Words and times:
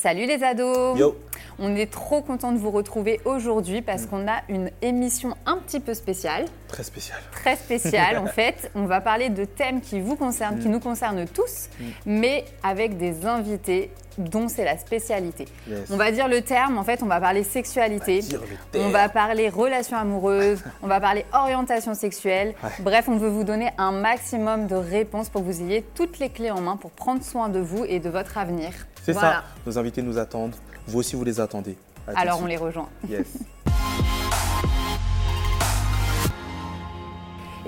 Salut 0.00 0.24
les 0.24 0.42
ados. 0.42 0.98
Yo. 0.98 1.14
On 1.58 1.76
est 1.76 1.92
trop 1.92 2.22
content 2.22 2.52
de 2.52 2.56
vous 2.56 2.70
retrouver 2.70 3.20
aujourd'hui 3.26 3.82
parce 3.82 4.06
qu'on 4.06 4.26
a 4.28 4.40
une 4.48 4.70
émission 4.80 5.34
un 5.44 5.58
petit 5.58 5.78
peu 5.78 5.92
spéciale, 5.92 6.46
Très 6.68 6.84
spécial. 6.84 7.18
très 7.32 7.56
spéciale 7.56 8.16
en 8.24 8.24
fait. 8.26 8.70
On 8.74 8.86
va 8.86 9.02
parler 9.02 9.28
de 9.28 9.44
thèmes 9.44 9.82
qui 9.82 10.00
vous 10.00 10.16
concernent, 10.16 10.58
qui 10.58 10.70
nous 10.70 10.80
concernent 10.80 11.26
tous, 11.26 11.68
mais 12.06 12.46
avec 12.62 12.96
des 12.96 13.26
invités 13.26 13.90
dont 14.18 14.48
c'est 14.48 14.64
la 14.64 14.76
spécialité. 14.78 15.46
Yes. 15.68 15.90
On 15.90 15.96
va 15.96 16.10
dire 16.12 16.28
le 16.28 16.42
terme, 16.42 16.78
en 16.78 16.84
fait, 16.84 17.02
on 17.02 17.06
va 17.06 17.20
parler 17.20 17.42
sexualité. 17.44 18.20
On 18.74 18.88
va 18.90 19.08
parler 19.08 19.48
relations 19.48 19.96
amoureuses, 19.96 20.62
on 20.82 20.86
va 20.86 21.00
parler 21.00 21.24
orientation 21.32 21.94
sexuelle. 21.94 22.54
Ouais. 22.62 22.70
Bref, 22.80 23.08
on 23.08 23.16
veut 23.16 23.28
vous 23.28 23.44
donner 23.44 23.70
un 23.78 23.92
maximum 23.92 24.66
de 24.66 24.74
réponses 24.76 25.28
pour 25.28 25.42
que 25.42 25.46
vous 25.46 25.62
ayez 25.62 25.82
toutes 25.94 26.18
les 26.18 26.28
clés 26.30 26.50
en 26.50 26.60
main 26.60 26.76
pour 26.76 26.90
prendre 26.90 27.22
soin 27.22 27.48
de 27.48 27.60
vous 27.60 27.84
et 27.84 28.00
de 28.00 28.08
votre 28.10 28.38
avenir. 28.38 28.70
C'est 29.02 29.12
Voilà. 29.12 29.30
ça. 29.32 29.44
Nos 29.66 29.78
invités 29.78 30.02
nous 30.02 30.18
attendent. 30.18 30.54
Vous 30.86 30.98
aussi, 30.98 31.16
vous 31.16 31.24
les 31.24 31.40
attendez. 31.40 31.76
À 32.08 32.20
Alors 32.20 32.40
on 32.42 32.46
les 32.46 32.56
rejoint. 32.56 32.88
Yes. 33.08 33.26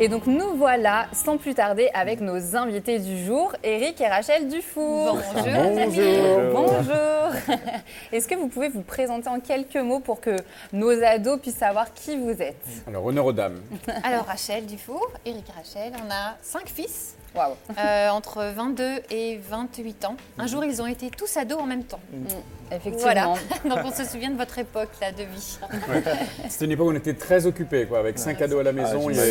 Et 0.03 0.09
donc 0.09 0.27
nous 0.27 0.57
voilà 0.57 1.07
sans 1.13 1.37
plus 1.37 1.55
tarder 1.55 1.89
avec 1.95 2.21
nos 2.21 2.57
invités 2.57 2.99
du 2.99 3.25
jour, 3.25 3.55
Eric 3.63 4.01
et 4.01 4.09
Rachel 4.09 4.49
Dufour. 4.49 5.17
Bonjour. 5.33 6.41
Bonjour. 6.53 7.57
Est-ce 8.13 8.27
que 8.27 8.35
vous 8.35 8.49
pouvez 8.49 8.69
vous 8.69 8.83
présenter 8.83 9.29
en 9.29 9.39
quelques 9.39 9.77
mots 9.77 10.01
pour 10.01 10.21
que 10.21 10.35
nos 10.73 10.91
ados 10.91 11.39
puissent 11.41 11.55
savoir 11.55 11.95
qui 11.95 12.17
vous 12.17 12.43
êtes? 12.43 12.67
Alors, 12.89 13.07
honneur 13.07 13.27
aux 13.27 13.33
dames. 13.33 13.61
Alors 14.03 14.25
Rachel 14.25 14.67
Dufour, 14.67 15.09
Eric 15.25 15.45
et 15.49 15.53
Rachel, 15.53 15.93
on 16.05 16.11
a 16.11 16.37
cinq 16.43 16.67
fils 16.67 17.15
Waouh. 17.35 17.53
euh, 17.79 18.09
entre 18.11 18.45
22 18.45 19.03
et 19.11 19.39
28 19.49 20.05
ans. 20.05 20.17
Un 20.39 20.47
jour, 20.47 20.65
ils 20.65 20.81
ont 20.83 20.87
été 20.87 21.11
tous 21.11 21.37
ados 21.37 21.59
en 21.61 21.67
même 21.67 21.85
temps. 21.85 22.01
Effectivement. 22.71 22.99
Voilà. 23.03 23.25
Donc 23.65 23.79
on 23.85 23.93
se 23.93 24.05
souvient 24.05 24.31
de 24.31 24.37
votre 24.37 24.59
époque 24.59 24.91
là 25.01 25.13
de 25.13 25.23
vie. 25.25 25.59
C'était 26.49 26.65
une 26.67 26.73
époque 26.73 26.87
où 26.89 26.93
on 26.93 26.97
était 26.97 27.15
très 27.15 27.47
occupés, 27.47 27.87
quoi, 27.87 27.99
avec 28.01 28.19
cinq 28.19 28.41
ados 28.43 28.61
à 28.61 28.65
la 28.65 28.73
maison. 28.73 29.09
Ah. 29.11 29.23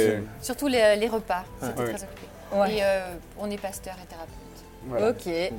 Surtout 0.41 0.67
les, 0.67 0.95
les 0.95 1.07
repas, 1.07 1.43
c'était 1.61 1.79
Ouais. 1.79 1.93
très 1.93 2.03
occupé. 2.03 2.27
Ouais. 2.53 2.73
Et 2.75 2.83
euh, 2.83 3.13
on 3.39 3.49
est 3.49 3.57
pasteur 3.57 3.95
et 4.03 4.05
thérapeute. 4.07 4.35
Voilà. 4.87 5.09
Ok. 5.09 5.27
Et 5.27 5.51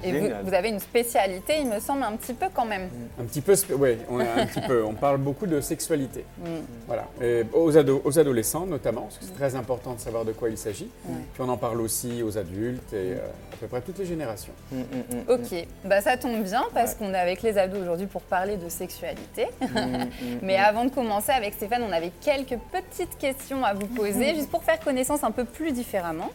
vous, 0.45 0.55
avez 0.55 0.69
une 0.70 0.81
spécialité, 0.81 1.55
il 1.61 1.69
me 1.69 1.81
semble, 1.81 2.03
un 2.03 2.17
petit 2.17 2.34
peu 2.34 2.47
quand 2.53 2.65
même. 2.65 2.89
Un 3.20 3.25
petit 3.25 3.41
peu, 3.41 3.55
oui, 3.79 3.98
on 4.11 4.20
a 4.20 4.25
un 4.25 4.47
petit 4.47 4.61
peu. 4.61 4.84
On 4.84 4.95
parle 4.95 5.19
beaucoup 5.19 5.47
de 5.47 5.61
sexualité. 5.61 6.25
Mm. 6.39 6.47
Voilà. 6.87 7.06
Et 7.23 7.45
aux, 7.53 7.77
ados, 7.77 8.01
aux 8.05 8.19
adolescents 8.19 8.67
notamment, 8.67 9.03
parce 9.03 9.19
que 9.19 9.25
c'est 9.25 9.34
très 9.34 9.55
important 9.55 9.95
de 9.95 10.01
savoir 10.01 10.25
de 10.25 10.33
quoi 10.33 10.48
il 10.51 10.59
s'agit. 10.59 10.89
Puis 11.33 11.42
on 11.42 11.48
en 11.48 11.56
parle 11.56 11.81
aussi 11.81 12.23
aux 12.23 12.37
adultes 12.39 12.92
et 12.92 13.12
euh, 13.12 13.27
à 13.53 13.56
peu 13.56 13.67
près 13.67 13.81
toutes 13.81 13.98
les 13.98 14.06
générations. 14.06 14.53
Mm, 14.70 14.77
mm, 14.79 14.83
mm, 14.83 15.31
Ok, 15.31 15.67
bah 15.84 16.01
ça 16.01 16.17
tombe 16.17 16.42
bien 16.42 16.64
parce 16.75 16.92
Ouais. 16.92 16.97
qu'on 16.98 17.14
est 17.14 17.19
avec 17.19 17.42
les 17.42 17.57
ados 17.59 17.81
aujourd'hui 17.81 18.07
pour 18.07 18.23
parler 18.23 18.57
de 18.57 18.69
sexualité. 18.69 19.47
mm, 19.61 19.67
mm, 19.67 20.09
Mais 20.42 20.57
avant 20.57 20.84
de 20.84 20.91
commencer 20.91 21.33
avec 21.33 21.55
Stéphane, 21.55 21.83
on 21.89 21.92
avait 21.92 22.12
quelques 22.20 22.59
petites 22.70 23.17
questions 23.19 23.64
à 23.64 23.73
vous 23.75 23.86
poser, 23.86 24.34
juste 24.34 24.51
pour 24.51 24.62
faire 24.64 24.81
connaissance 24.81 25.23
un 25.25 25.31
peu 25.31 25.45
plus 25.45 25.73
différemment. 25.73 26.31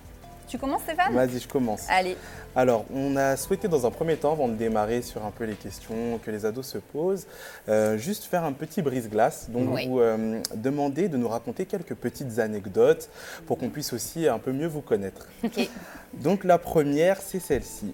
Tu 0.48 0.58
commences 0.58 0.81
Stéphane? 0.84 1.14
Vas-y, 1.14 1.40
je 1.40 1.48
commence. 1.48 1.86
Allez, 1.90 2.16
Alors, 2.56 2.86
on 2.94 3.16
a 3.17 3.36
souhaité 3.36 3.67
dans 3.67 3.86
un 3.86 3.92
premier 3.92 4.16
temps, 4.16 4.31
avant 4.31 4.48
de 4.48 4.54
démarrer 4.56 5.02
sur 5.02 5.26
un 5.26 5.31
peu 5.31 5.44
les 5.44 5.56
questions 5.56 6.20
que 6.23 6.31
les 6.31 6.45
ados 6.45 6.66
se 6.66 6.78
posent, 6.78 7.28
euh, 7.67 7.98
juste 7.98 8.23
faire 8.26 8.44
un 8.45 8.54
petit 8.54 8.81
brise-glace. 8.81 9.50
Donc, 9.50 9.70
Oui. 9.73 9.88
vous 9.88 10.00
euh, 10.00 10.42
demander 10.56 11.09
de 11.09 11.17
nous 11.17 11.28
raconter 11.28 11.66
quelques 11.66 11.95
petites 11.95 12.39
anecdotes 12.39 13.09
pour 13.45 13.58
qu'on 13.58 13.70
puisse 13.70 13.92
aussi 13.94 14.28
un 14.28 14.39
peu 14.39 14.52
mieux 14.54 14.67
vous 14.67 14.82
connaître. 14.82 15.27
ok. 15.44 15.70
Donc, 16.14 16.44
la 16.45 16.58
première, 16.58 17.22
c'est 17.22 17.39
celle-ci. 17.42 17.93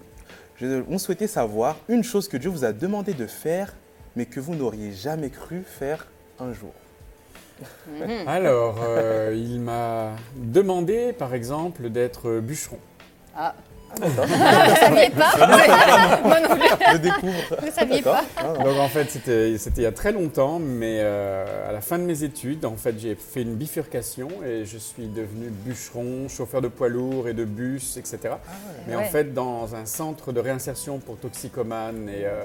On 0.88 0.98
souhaitait 0.98 1.26
savoir 1.26 1.76
une 1.88 2.04
chose 2.04 2.28
que 2.28 2.36
Dieu 2.36 2.48
vous 2.50 2.64
a 2.64 2.72
demandé 2.72 3.12
de 3.12 3.26
faire, 3.26 3.74
mais 4.14 4.26
que 4.26 4.38
vous 4.38 4.54
n'auriez 4.54 4.92
jamais 4.92 5.28
cru 5.30 5.64
faire 5.66 6.06
un 6.38 6.52
jour. 6.52 6.70
Alors, 8.26 8.76
euh, 8.82 9.32
il 9.36 9.60
m'a 9.60 10.10
demandé, 10.36 11.12
par 11.12 11.34
exemple, 11.34 11.88
d'être 11.90 12.40
bûcheron. 12.40 12.78
Ah, 13.36 13.54
Vous 13.96 14.04
ne 14.08 14.74
saviez 14.76 15.10
pas 15.10 16.18
moi 16.24 16.40
non 16.40 16.56
plus. 16.56 16.68
Je 16.92 16.96
découvre. 16.96 17.56
Vous 17.60 17.66
ne 17.66 17.70
saviez 17.70 18.02
pas 18.02 18.24
Ah, 18.36 18.42
Donc 18.54 18.76
en 18.78 18.88
fait, 18.88 19.08
c'était 19.10 19.56
c'était 19.58 19.82
il 19.82 19.84
y 19.84 19.86
a 19.86 19.92
très 19.92 20.10
longtemps, 20.12 20.58
mais 20.58 20.98
euh, 21.00 21.68
à 21.68 21.72
la 21.72 21.80
fin 21.80 21.98
de 21.98 22.02
mes 22.04 22.24
études, 22.24 22.64
en 22.64 22.76
fait, 22.76 22.96
j'ai 22.98 23.14
fait 23.14 23.42
une 23.42 23.54
bifurcation 23.54 24.28
et 24.44 24.64
je 24.64 24.78
suis 24.78 25.06
devenu 25.06 25.46
bûcheron, 25.50 26.28
chauffeur 26.28 26.60
de 26.60 26.68
poids 26.68 26.88
lourds 26.88 27.28
et 27.28 27.34
de 27.34 27.44
bus, 27.44 27.96
etc. 27.96 28.34
Mais 28.88 28.96
en 28.96 29.00
Ouais. 29.00 29.04
fait, 29.04 29.32
dans 29.32 29.74
un 29.76 29.86
centre 29.86 30.32
de 30.32 30.40
réinsertion 30.40 30.98
pour 30.98 31.16
toxicomanes 31.18 32.08
et, 32.08 32.24
euh, 32.24 32.44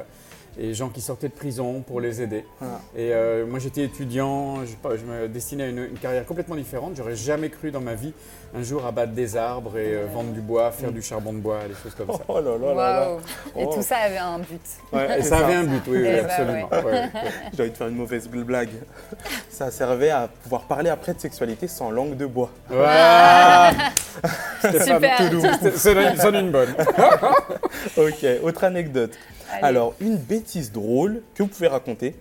et 0.61 0.73
gens 0.73 0.89
qui 0.89 0.99
sortaient 1.01 1.29
de 1.29 1.33
prison 1.33 1.81
pour 1.81 2.01
les 2.01 2.21
aider. 2.21 2.43
Ah. 2.61 2.65
Et 2.95 3.13
euh, 3.13 3.45
moi, 3.45 3.59
j'étais 3.59 3.83
étudiant, 3.83 4.57
je, 4.65 4.71
je 4.97 5.05
me 5.05 5.27
destinais 5.29 5.63
à 5.63 5.67
une, 5.67 5.77
une 5.85 5.97
carrière 5.99 6.25
complètement 6.25 6.55
différente. 6.55 6.93
J'aurais 6.97 7.15
jamais 7.15 7.49
cru 7.49 7.71
dans 7.71 7.79
ma 7.81 7.93
vie 7.95 8.13
un 8.53 8.61
jour 8.63 8.85
abattre 8.85 9.13
des 9.13 9.37
arbres 9.37 9.77
et 9.77 9.93
euh, 9.95 10.05
vendre 10.13 10.31
du 10.31 10.41
bois, 10.41 10.71
faire 10.71 10.91
du 10.91 11.01
charbon 11.01 11.31
de 11.33 11.37
bois, 11.37 11.59
des 11.67 11.75
choses 11.81 11.95
comme 11.95 12.11
ça. 12.15 12.23
Oh 12.27 12.41
là 12.41 12.57
là 12.57 12.73
là 12.73 12.75
là. 12.75 13.07
Et 13.55 13.63
Oh. 13.65 13.71
tout 13.73 13.81
ça 13.81 13.97
avait 13.97 14.17
un 14.17 14.39
but. 14.39 14.61
Ouais, 14.91 15.19
Et 15.19 15.21
c'est 15.21 15.29
ça 15.29 15.37
avait 15.45 15.53
un 15.55 15.63
but, 15.63 15.81
oui, 15.87 15.97
oui, 16.01 16.07
Eh 16.09 16.11
ben, 16.15 16.25
absolument. 16.25 16.69
Ouais, 16.71 16.83
ouais. 16.83 17.09
J'ai 17.55 17.61
envie 17.61 17.71
de 17.71 17.77
faire 17.77 17.87
une 17.87 17.95
mauvaise 17.95 18.27
blague. 18.27 18.69
Ça 19.49 19.71
servait 19.71 20.09
à 20.09 20.27
pouvoir 20.43 20.63
parler 20.63 20.89
après 20.89 21.13
de 21.13 21.19
sexualité 21.19 21.67
sans 21.67 21.91
langue 21.91 22.15
de 22.17 22.25
bois. 22.25 22.49
Voilà. 22.69 23.71
Super. 24.61 25.17
C'est- 25.61 25.77
C'est 25.77 26.15
sonne 26.17 26.35
une 26.35 26.51
bonne. 26.51 26.73
Ok, 27.97 28.25
autre 28.43 28.63
anecdote. 28.63 29.11
Allez. 29.51 29.63
Alors, 29.63 29.93
une 29.99 30.15
bêtise 30.17 30.71
drôle 30.71 31.21
que 31.35 31.43
vous 31.43 31.49
pouvez 31.49 31.67
raconter, 31.67 32.15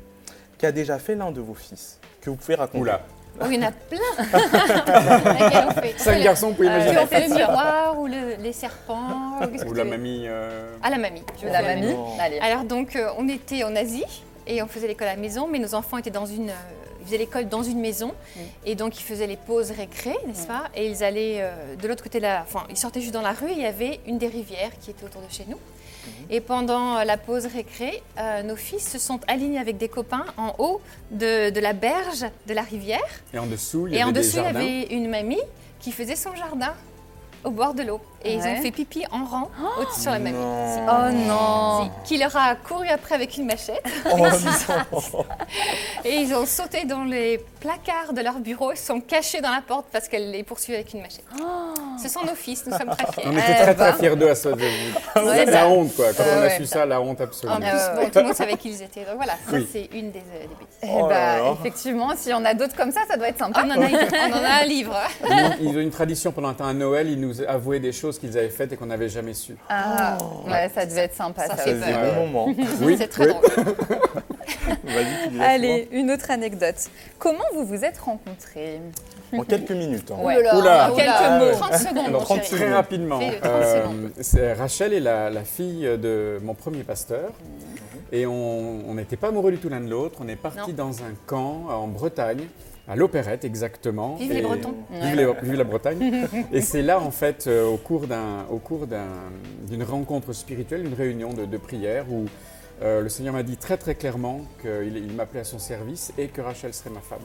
qu'a 0.59 0.73
déjà 0.73 0.99
fait 0.99 1.15
l'un 1.15 1.31
de 1.31 1.41
vos 1.41 1.55
fils, 1.55 1.99
que 2.21 2.31
vous 2.31 2.37
pouvez 2.37 2.55
raconter. 2.55 2.79
Oula. 2.83 3.01
Oh, 3.41 3.45
il 3.49 3.55
y 3.55 3.65
en 3.65 3.69
a 3.69 3.71
plein 3.71 3.99
Laquelle 4.73 5.65
on 5.69 5.81
fait 5.81 5.95
Cinq 5.97 6.23
garçons, 6.23 6.49
vous 6.49 6.55
pouvez 6.55 6.67
imaginer. 6.69 6.97
as 6.99 7.07
fait 7.07 7.29
le 7.29 7.35
miroir 7.35 7.99
ou 7.99 8.07
le- 8.09 8.35
les 8.43 8.53
serpents 8.53 9.41
Ou 9.67 9.75
la 9.75 9.85
mamie. 9.85 10.25
euh, 10.27 10.75
Ah, 10.83 10.91
la 10.91 10.99
mamie. 10.99 11.23
Je 11.41 11.47
La 11.47 11.63
mamie. 11.63 11.95
Allez. 12.21 12.39
Alors 12.41 12.65
donc 12.65 12.97
euh, 12.97 13.11
on 13.17 13.29
était 13.29 13.63
en 13.63 13.77
Asie 13.77 14.05
et 14.49 14.61
on 14.63 14.67
faisait 14.67 14.89
l'école 14.89 15.09
à 15.09 15.15
la 15.15 15.21
maison, 15.21 15.47
mais 15.47 15.61
nos 15.61 15.75
enfants 15.77 15.99
étaient 15.99 16.11
dans 16.11 16.27
une, 16.27 16.51
euh, 16.51 16.53
ils 17.01 17.07
faisaient 17.07 17.19
l'école 17.19 17.49
dans 17.49 17.63
une 17.63 17.79
maison 17.81 18.13
et 18.67 18.75
donc 18.75 18.99
ils 18.99 19.05
faisaient 19.05 19.29
les 19.29 19.37
pauses 19.37 19.71
récré, 19.71 20.17
n'est-ce 20.27 20.47
pas? 20.49 20.65
Et 20.75 20.89
ils 20.89 21.05
allaient 21.05 21.37
euh, 21.39 21.77
de 21.81 21.87
l'autre 21.87 22.03
côté 22.03 22.19
de 22.19 22.25
la, 22.25 22.41
enfin 22.43 22.65
ils 22.71 22.77
sortaient 22.77 23.01
juste 23.01 23.15
dans 23.15 23.23
la 23.23 23.33
rue, 23.35 23.51
et 23.51 23.55
il 23.55 23.61
y 23.63 23.67
avait 23.67 24.01
une 24.07 24.19
des 24.19 24.27
rivières 24.29 24.71
qui 24.81 24.91
était 24.91 25.05
autour 25.05 25.21
de 25.23 25.31
chez 25.33 25.45
nous. 25.49 25.59
Et 26.31 26.41
pendant 26.41 26.97
euh, 26.97 27.05
la 27.05 27.17
pause 27.17 27.47
récré, 27.47 28.03
euh, 28.19 28.43
nos 28.43 28.57
fils 28.57 28.89
se 28.89 28.99
sont 28.99 29.21
alignés 29.27 29.59
avec 29.59 29.77
des 29.79 29.89
copains 29.89 30.27
en 30.37 30.55
haut 30.59 30.81
de, 31.11 31.51
de 31.51 31.61
la 31.61 31.73
berge 31.73 32.25
de 32.47 32.55
la 32.55 32.63
rivière. 32.63 33.01
Et 33.33 33.39
en 33.39 33.47
dessous, 33.47 33.87
il 33.87 33.95
y 33.95 33.97
Et 33.97 34.01
avait 34.01 34.11
en 34.11 34.13
des 34.13 34.21
dessous, 34.21 34.39
il 34.39 34.43
y 34.43 34.47
avait 34.47 34.83
une 34.95 35.09
mamie 35.09 35.41
qui 35.81 35.93
faisait 35.93 36.17
son 36.17 36.35
jardin 36.35 36.75
au 37.45 37.51
bord 37.51 37.75
de 37.75 37.83
l'eau. 37.83 38.01
Et 38.25 38.35
ils 38.35 38.41
ont 38.41 38.57
fait 38.63 38.71
pipi 38.73 39.05
en 39.13 39.25
rang 39.25 39.49
au-dessus 39.81 40.01
sur 40.01 40.11
la 40.11 40.19
mamie. 40.19 40.37
Non. 40.39 40.75
Si. 40.75 40.81
Oh 40.89 41.13
non 41.29 41.91
Si, 42.05 42.15
qui 42.15 42.19
leur 42.21 42.37
a 42.37 42.57
couru 42.57 42.89
après 42.89 43.15
avec 43.15 43.37
une 43.37 43.47
machette. 43.47 43.83
Oh 44.11 44.17
non. 44.19 45.25
Et 46.05 46.17
ils 46.17 46.35
ont 46.35 46.47
sauté 46.47 46.85
dans 46.85 47.05
les 47.05 47.39
placards 47.61 48.13
de 48.13 48.21
leur 48.21 48.39
bureau, 48.41 48.73
ils 48.73 48.77
sont 48.79 49.01
cachés 49.01 49.41
dans 49.41 49.51
la 49.51 49.61
porte 49.67 49.87
parce 49.93 50.09
qu'elle 50.09 50.31
les 50.31 50.43
poursuivait 50.43 50.79
avec 50.79 50.95
une 50.95 51.03
machette. 51.03 51.25
Ce 52.03 52.09
sont 52.09 52.23
nos 52.25 52.35
fils, 52.35 52.65
nous 52.67 52.77
sommes 52.77 52.91
très 52.91 53.13
fiers. 53.13 53.25
On 53.27 53.33
était 53.33 53.43
Eh 53.49 53.63
très 53.63 53.75
ben. 53.75 53.93
très 53.93 53.93
fiers 53.99 54.17
d'eux 54.17 54.31
à 54.31 54.35
ça. 54.35 54.51
Ouais, 54.59 54.61
C'est 55.39 55.45
bah. 55.47 55.51
la 55.53 55.69
honte 55.69 55.95
quoi. 55.95 56.07
Quand 56.17 56.23
on 56.33 56.39
a 56.39 56.41
Ouais. 56.43 56.57
su 56.57 56.67
ça, 56.67 56.87
la 56.87 57.01
honte 57.01 57.21
En 57.21 57.25
absolue. 57.25 57.53
plus, 57.57 57.65
ouais. 57.67 58.05
bon, 58.05 58.11
tout 58.11 58.19
le 58.19 58.25
monde 58.25 58.35
savait 58.35 58.57
qui 58.57 58.71
ils 58.71 58.83
étaient. 58.83 59.05
Donc 59.05 59.17
voilà, 59.17 59.33
ça 59.33 59.53
Oui. 59.53 59.69
c'est 59.71 59.89
une 59.93 60.11
des, 60.13 60.19
euh, 60.21 60.43
des 60.43 60.47
bêtises. 60.49 60.79
Eh 60.83 60.87
Oh 60.93 61.07
bah, 61.09 61.39
là. 61.39 61.55
effectivement, 61.59 62.11
s'il 62.17 62.31
y 62.31 62.35
en 62.35 62.45
a 62.45 62.55
d'autres 62.55 62.77
comme 62.77 62.93
ça, 62.93 63.01
ça 63.09 63.17
doit 63.17 63.29
être 63.29 63.39
sympa. 63.39 63.63
On 63.65 63.71
en, 63.71 63.83
a, 63.83 63.87
on 63.87 64.33
en 64.33 64.45
a 64.45 64.63
un 64.63 64.65
livre. 64.65 64.95
Ils, 65.61 65.69
ils 65.69 65.77
ont 65.77 65.81
une 65.81 65.91
tradition 65.91 66.31
pendant 66.33 66.49
un 66.49 66.55
temps 66.55 66.67
à 66.67 66.73
Noël, 66.75 67.09
ils 67.09 67.21
nous 67.21 67.43
avouaient 67.43 67.81
des 67.81 67.93
choses 67.93 68.08
qu'ils 68.17 68.39
avaient 68.39 68.49
faites 68.49 68.73
et 68.73 68.77
qu'on 68.77 68.87
n'avait 68.87 69.09
jamais 69.09 69.35
su. 69.35 69.57
Ah, 69.69 70.17
ouais, 70.47 70.71
ça 70.73 70.87
devait 70.87 71.03
être 71.03 71.15
sympa. 71.17 71.47
Ça 71.49 71.57
ça 71.57 71.63
fait 71.65 71.75
peur. 71.75 71.87
des 71.89 71.93
bons 72.15 72.27
moments. 72.27 72.55
Oui, 72.83 72.95
c'est 72.97 73.09
très 73.09 73.27
oui. 73.27 73.35
drôle. 73.35 73.75
Allez, 75.41 75.89
une 75.93 76.11
autre 76.11 76.31
anecdote. 76.31 76.77
Comment 77.19 77.45
vous 77.55 77.65
vous 77.65 77.85
êtes 77.85 77.99
rencontrés. 77.99 78.81
En 79.37 79.43
quelques 79.43 79.73
minutes. 79.73 80.11
hein. 80.11 80.23
Ouais. 80.23 80.39
Oula, 80.39 80.59
Oula. 80.59 80.93
oula, 80.93 81.05
Quelques 81.05 81.43
mots. 81.43 81.59
30 81.59 81.75
secondes, 81.75 81.99
Alors, 82.07 82.21
mon 82.21 82.27
30 82.27 82.45
chéri. 82.45 82.57
Très 82.63 82.73
rapidement. 82.73 83.19
Fais 83.21 83.31
le 83.33 83.41
30 83.41 84.37
Euh, 84.39 84.55
Rachel 84.57 84.93
est 84.95 85.01
la, 85.01 85.29
la 85.29 85.45
fille 85.45 85.83
de 85.83 86.39
mon 86.43 86.55
premier 86.55 86.83
pasteur. 86.83 87.33
Et 88.11 88.25
on 88.27 88.95
n'était 88.95 89.17
pas 89.17 89.29
amoureux 89.29 89.51
du 89.51 89.59
tout 89.59 89.69
l'un 89.69 89.81
de 89.81 89.91
l'autre. 89.91 90.19
On 90.25 90.29
est 90.29 90.37
parti 90.37 90.73
dans 90.73 91.01
un 91.03 91.13
camp 91.27 91.67
en 91.69 91.87
Bretagne, 91.89 92.47
à 92.89 92.97
l'Opérette 92.97 93.45
exactement. 93.45 94.15
Vive 94.17 94.33
les 94.33 94.39
Et- 94.39 94.43
Bretons. 94.43 94.75
Vive, 94.91 95.15
les- 95.15 95.33
vive 95.43 95.55
la 95.55 95.65
Bretagne. 95.65 96.27
et 96.53 96.61
c'est 96.61 96.83
là, 96.83 96.99
en 97.01 97.11
fait, 97.11 97.47
euh, 97.47 97.67
au 97.67 97.77
cours 97.77 98.07
d'un- 98.07 98.47
au 98.51 98.59
cours 98.59 98.87
d'un- 98.87 99.05
d'une 99.69 99.83
rencontre 99.83 100.33
spirituelle, 100.33 100.83
d'une 100.85 100.95
réunion 100.95 101.33
de, 101.33 101.45
de 101.45 101.57
prière, 101.59 102.07
où 102.11 102.25
euh, 102.83 103.01
le 103.03 103.09
Seigneur 103.09 103.35
m'a 103.35 103.43
dit 103.43 103.57
très 103.57 103.77
très 103.77 103.95
clairement 103.95 104.41
qu'il 104.63 104.97
il 104.97 105.13
m'appelait 105.13 105.41
à 105.41 105.45
son 105.45 105.59
service 105.59 106.13
et 106.17 106.29
que 106.29 106.41
Rachel 106.41 106.73
serait 106.73 106.91
ma 106.91 107.01
femme. 107.01 107.19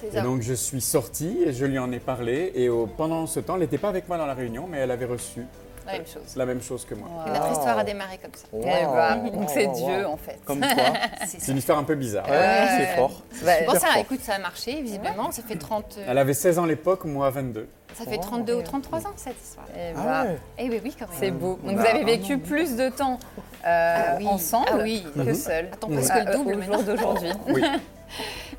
C'est 0.00 0.18
Et 0.18 0.22
donc 0.22 0.42
je 0.42 0.54
suis 0.54 0.80
sorti 0.80 1.38
et 1.46 1.52
je 1.52 1.64
lui 1.64 1.78
en 1.78 1.92
ai 1.92 2.00
parlé. 2.00 2.50
Et 2.56 2.68
au- 2.68 2.86
pendant 2.86 3.26
ce 3.26 3.38
temps, 3.38 3.54
elle 3.54 3.60
n'était 3.60 3.78
pas 3.78 3.88
avec 3.90 4.08
moi 4.08 4.18
dans 4.18 4.26
la 4.26 4.34
réunion, 4.34 4.66
mais 4.68 4.78
elle 4.78 4.90
avait 4.90 5.04
reçu 5.04 5.42
La 5.86 5.92
même 5.92 6.06
chose. 6.06 6.36
la 6.36 6.46
même 6.46 6.62
chose 6.62 6.84
que 6.84 6.94
moi. 6.94 7.08
Et 7.26 7.30
notre 7.30 7.52
histoire 7.52 7.78
a 7.78 7.84
démarré 7.84 8.18
comme 8.18 8.32
ça. 8.34 8.46
Eh 8.52 8.58
ben, 8.64 9.24
Wow, 9.24 9.30
donc 9.32 9.40
wow, 9.42 9.46
c'est 9.52 9.66
wow, 9.66 9.74
Dieu 9.74 10.06
en 10.06 10.16
fait. 10.16 10.38
Comme 10.44 10.60
quoi. 10.60 10.68
C'est 11.26 11.50
une 11.52 11.58
histoire 11.58 11.78
un 11.78 11.84
peu 11.84 11.94
bizarre. 11.94 12.26
Ouais, 12.28 12.36
Ouais. 12.36 12.66
c'est 12.78 12.96
fort. 12.96 13.22
Bah, 13.44 13.52
Bon, 13.66 13.72
super 13.72 13.80
ça, 13.80 13.86
fort. 13.88 13.96
écoute, 14.02 14.20
ça 14.20 14.34
a 14.34 14.38
marché, 14.38 14.80
visiblement. 14.82 15.30
Ça 15.32 15.42
fait 15.42 15.56
30, 15.56 15.96
euh, 15.98 16.04
Elle 16.08 16.18
avait 16.18 16.34
16 16.34 16.58
ans 16.58 16.64
à 16.64 16.66
l'époque, 16.68 17.04
moi 17.04 17.30
22. 17.30 17.68
ça 17.94 18.04
fait 18.04 18.16
Oh. 18.18 18.22
32 18.22 18.54
ou 18.54 18.62
33 18.62 19.06
ans, 19.06 19.12
cette 19.16 19.40
histoire. 19.42 19.66
eh 19.74 19.92
ben, 19.94 20.00
Ah 20.06 20.24
ouais. 20.24 20.36
Eh 20.58 20.68
oui, 20.70 20.80
oui, 20.84 20.94
quand 20.98 21.06
même. 21.08 21.16
C'est 21.18 21.30
beau. 21.30 21.58
Donc 21.64 21.76
Bah, 21.76 21.82
vous 21.82 21.88
avez 21.88 22.04
vécu 22.04 22.38
plus 22.38 22.76
de 22.76 22.88
temps 22.88 23.18
euh, 23.66 24.02
Ah 24.08 24.14
oui. 24.18 24.26
ensemble 24.26 24.66
Ah 24.72 24.76
oui. 24.82 25.04
que 25.16 25.34
seul. 25.34 25.68
Attends, 25.72 25.88
presque 25.88 26.14
Euh, 26.14 26.24
le 26.24 26.32
double 26.36 26.54
au 26.54 26.62
jour 26.62 26.82
d'aujourd'hui. 26.82 27.30
Oui. 27.48 27.62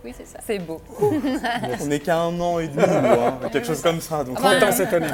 Oui, 0.06 0.14
c'est 0.18 0.26
ça. 0.26 0.40
C'est 0.48 0.60
beau. 0.60 0.82
On 1.02 1.86
n'est 1.86 2.00
qu'à 2.00 2.18
un 2.20 2.40
an 2.40 2.58
et 2.60 2.68
demi, 2.70 2.82
hein, 2.84 3.38
quelque 3.52 3.68
chose 3.68 3.82
comme 3.82 4.00
ça. 4.00 4.24
Donc, 4.24 4.38
Ah 4.40 4.44
bah, 4.44 4.60
30 4.62 4.70
ans 4.70 4.72
cette 4.72 4.94
année. 4.94 5.08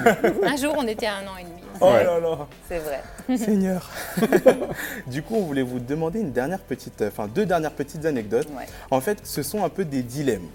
Un 0.44 0.56
jour, 0.56 0.76
on 0.78 0.88
était 0.88 1.08
à 1.08 1.16
un 1.16 1.28
an 1.28 1.38
et 1.40 1.44
demi. 1.44 1.62
Oh 1.82 1.90
là 1.92 2.20
là, 2.20 2.48
C'est 2.68 2.80
vrai. 2.80 3.02
Seigneur. 3.38 3.90
du 5.08 5.22
coup, 5.24 5.36
on 5.36 5.42
voulait 5.44 5.62
vous 5.64 5.80
demander 5.80 6.20
une 6.20 6.32
dernière 6.32 6.60
petite, 6.60 7.02
enfin 7.02 7.28
deux 7.28 7.46
dernières 7.46 7.74
petites 7.74 8.06
anecdotes. 8.06 8.48
Ouais. 8.58 8.66
En 8.92 9.02
fait, 9.02 9.20
ce 9.26 9.44
sont 9.44 9.64
un 9.64 9.70
peu 9.70 9.86
des 9.86 10.04
dilemmes. 10.04 10.48